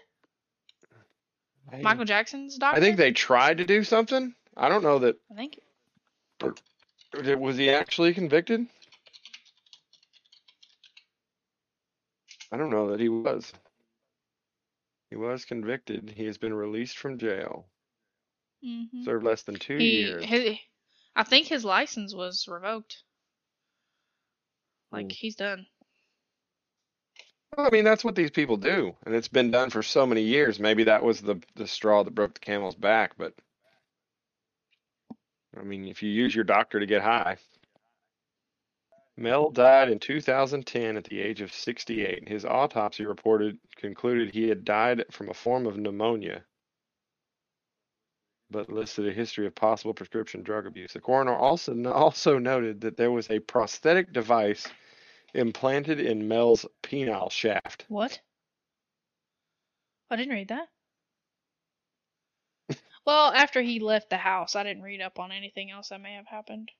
[1.71, 2.77] Hey, Michael Jackson's doctor.
[2.77, 4.35] I think they tried to do something.
[4.55, 5.59] I don't know that I think.
[7.37, 8.67] was he actually convicted?
[12.51, 13.51] I don't know that he was.
[15.09, 16.13] He was convicted.
[16.15, 17.67] He has been released from jail.
[18.63, 20.23] hmm Served less than two He, years.
[20.23, 20.57] his,
[21.15, 23.03] I think his license was revoked.
[24.91, 25.11] Like Mm.
[25.11, 25.65] he's done.
[27.57, 30.59] I mean, that's what these people do, and it's been done for so many years.
[30.59, 33.33] Maybe that was the the straw that broke the camel's back, but
[35.57, 37.37] I mean, if you use your doctor to get high.
[39.17, 42.27] Mel died in 2010 at the age of 68.
[42.27, 46.43] His autopsy reported concluded he had died from a form of pneumonia,
[48.51, 50.91] but listed a history of possible prescription drug abuse.
[50.91, 54.67] The coroner also also noted that there was a prosthetic device
[55.35, 57.85] implanted in Mel's penile shaft.
[57.87, 58.19] What?
[60.09, 60.67] I didn't read that.
[63.05, 66.13] well, after he left the house, I didn't read up on anything else that may
[66.13, 66.71] have happened.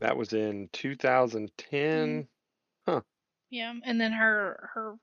[0.00, 2.08] That was in 2010.
[2.08, 2.90] Mm-hmm.
[2.90, 3.00] Huh.
[3.50, 4.96] Yeah, and then her her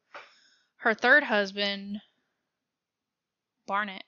[0.77, 2.01] her third husband,
[3.67, 4.03] Barnett,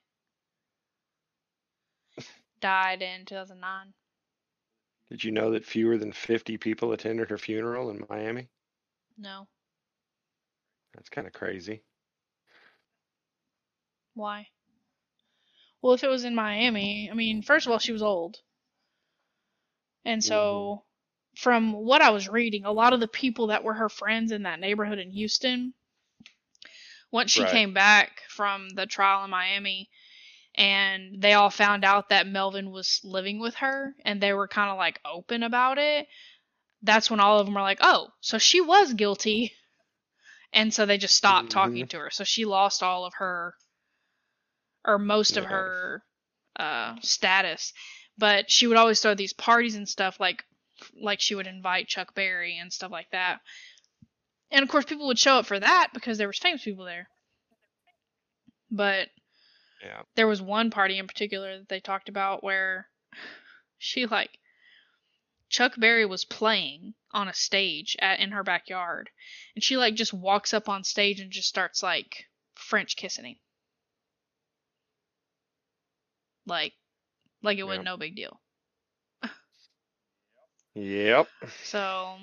[2.60, 3.94] died in 2009.
[5.12, 8.50] Did you know that fewer than 50 people attended her funeral in Miami?
[9.18, 9.48] No,
[10.94, 11.84] That's kind of crazy.
[14.16, 14.48] why?
[15.82, 18.42] Well, if it was in Miami, I mean, first of all, she was old.
[20.06, 20.86] And so,
[21.36, 21.42] mm-hmm.
[21.42, 24.44] from what I was reading, a lot of the people that were her friends in
[24.44, 25.74] that neighborhood in Houston,
[27.12, 27.52] once she Right.
[27.52, 29.90] came back from the trial in Miami,
[30.56, 34.70] and they all found out that Melvin was living with her, and they were kind
[34.72, 36.08] of like open about it,
[36.84, 39.54] that's when all of them were like, oh, so she was guilty.
[40.54, 42.10] And so they just stopped talking to her.
[42.10, 43.56] So she lost all of her,
[44.86, 45.50] or most of Yeah.
[45.50, 46.04] her
[46.58, 47.74] uh, status.
[48.18, 50.44] But she would always throw these parties and stuff like
[51.00, 53.40] like she would invite Chuck Berry and stuff like that.
[54.52, 57.08] And of course people would show up for that because there was famous people there.
[58.72, 59.10] But
[59.84, 60.02] Yeah.
[60.16, 62.88] there was one party in particular that they talked about where
[63.78, 64.38] she like
[65.50, 69.10] Chuck Berry was playing on a stage at in her backyard
[69.56, 72.26] and she like just walks up on stage and just starts like
[72.56, 73.36] French kissing him.
[76.46, 76.74] Like
[77.42, 77.86] like it was Yep.
[77.86, 78.40] no big deal.
[80.74, 81.28] Yep.
[81.64, 82.16] So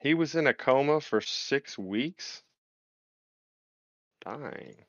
[0.00, 2.42] He was in a coma for six weeks.
[4.24, 4.84] Dying.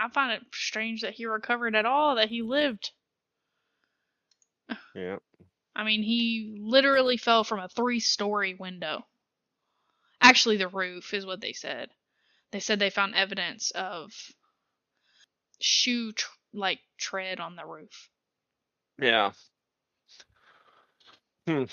[0.00, 2.90] I find it strange that he recovered at all, that he lived.
[4.94, 5.18] Yeah.
[5.74, 9.06] I mean, he literally fell from a three story window.
[10.20, 11.90] Actually, the roof is what they said.
[12.52, 14.12] They said they found evidence of
[15.60, 18.10] shoe, tr- like, tread on the roof.
[19.00, 19.32] Yeah.
[21.46, 21.64] Hmm.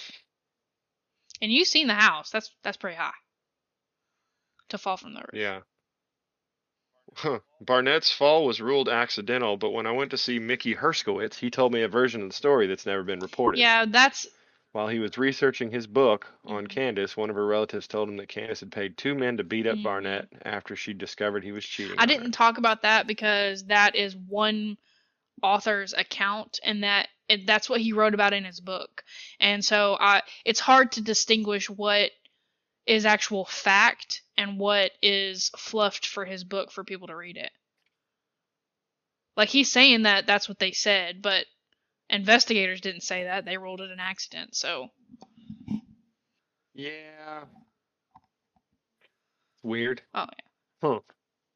[1.42, 2.30] And you've seen the house.
[2.30, 3.12] That's that's pretty high
[4.70, 5.34] to fall from the roof.
[5.34, 5.60] Yeah.
[7.18, 7.40] Huh.
[7.60, 11.74] Barnett's fall was ruled accidental, but when I went to see Mickey Herskowitz, he told
[11.74, 13.60] me a version of the story that's never been reported.
[13.60, 14.28] Yeah, that's
[14.72, 16.70] While he was researching his book on Mhm.
[16.70, 19.66] Candace, one of her relatives told him that Candace had paid two men to beat
[19.66, 19.84] up Mhm.
[19.84, 21.98] Barnett after she discovered he was cheating.
[21.98, 24.78] I didn't talk about that because that is one
[25.42, 29.04] author's account and that it, that's what he wrote about in his book.
[29.40, 32.12] And so I it's hard to distinguish what
[32.86, 37.52] is actual fact and what is fluffed for his book for people to read it.
[39.36, 41.46] Like he's saying that that's what they said, but
[42.10, 43.46] investigators didn't say that.
[43.46, 44.56] They ruled it an accident.
[44.56, 44.88] So
[46.74, 47.44] Yeah.
[49.64, 50.02] Weird.
[50.14, 50.88] Oh yeah.
[50.90, 51.00] Huh.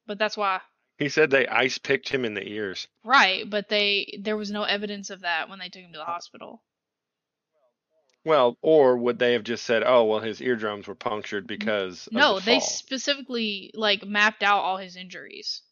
[0.07, 0.61] But that's why
[0.97, 2.87] He said they ice picked him in the ears.
[3.03, 6.03] right, but they there was no evidence of that when they took him to the
[6.03, 6.61] uh, hospital.
[8.25, 12.27] Well, or would they have just said, "Oh, well, his eardrums were punctured because No,
[12.27, 15.63] the they fall." specifically like mapped out all his injuries.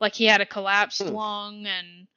[0.00, 1.10] Like he had a collapsed Hmm.
[1.10, 2.08] lung and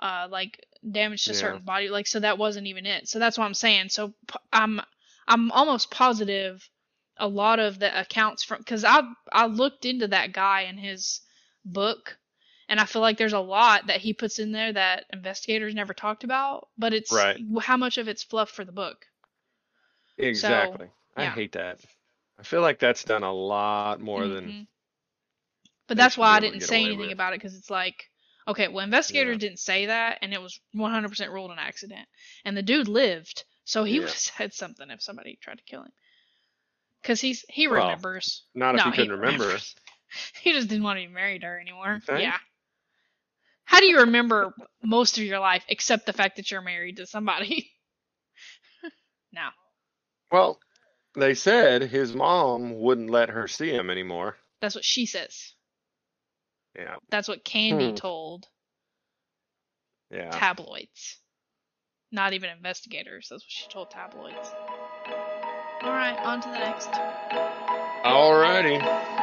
[0.00, 1.34] uh like damage to Yeah.
[1.34, 3.08] certain body like so that wasn't even it.
[3.08, 3.90] So that's what I'm saying.
[3.90, 4.14] So
[4.52, 4.80] I'm
[5.28, 6.68] I'm almost positive
[7.18, 9.02] a lot of the accounts from cuz I
[9.32, 11.20] I looked into that guy and his
[11.64, 12.18] book
[12.72, 15.92] and I feel like there's a lot that he puts in there that investigators never
[15.94, 17.38] talked about, but it's Right.
[17.60, 19.06] how much of it's fluff for the book.
[20.18, 20.88] Exactly.
[21.16, 21.34] I yeah.
[21.34, 21.80] hate that.
[22.38, 24.66] I feel like that's done a lot more than Mhm.
[25.86, 27.12] But that's why I didn't say anything with.
[27.12, 28.08] about it because it's like,
[28.48, 29.38] okay, well, investigators Yeah.
[29.38, 32.08] didn't say that, and it was 100% ruled an accident,
[32.44, 34.00] and the dude lived, so he Yeah.
[34.00, 35.92] would have said something if somebody tried to kill him,
[37.02, 38.44] because he's he Well, remembers.
[38.54, 39.44] not if no, he couldn't remember.
[39.44, 39.74] remembers.
[40.42, 42.02] He just didn't want to be married to her anymore.
[42.18, 42.38] Yeah.
[43.72, 44.52] How do you remember
[44.82, 47.70] most of your life except the fact that you're married to somebody?
[49.32, 49.48] no.
[50.30, 50.60] Well,
[51.14, 54.36] they said his mom wouldn't let her see him anymore.
[54.60, 55.54] That's what she says.
[56.76, 56.96] Yeah.
[57.10, 57.94] That's what Candy Hmm.
[57.94, 58.46] told
[60.10, 60.28] Yeah.
[60.28, 61.18] tabloids.
[62.10, 63.28] Not even investigators.
[63.30, 64.50] That's what she told tabloids.
[65.82, 66.90] Alright, on to the next.
[68.04, 69.21] Alrighty.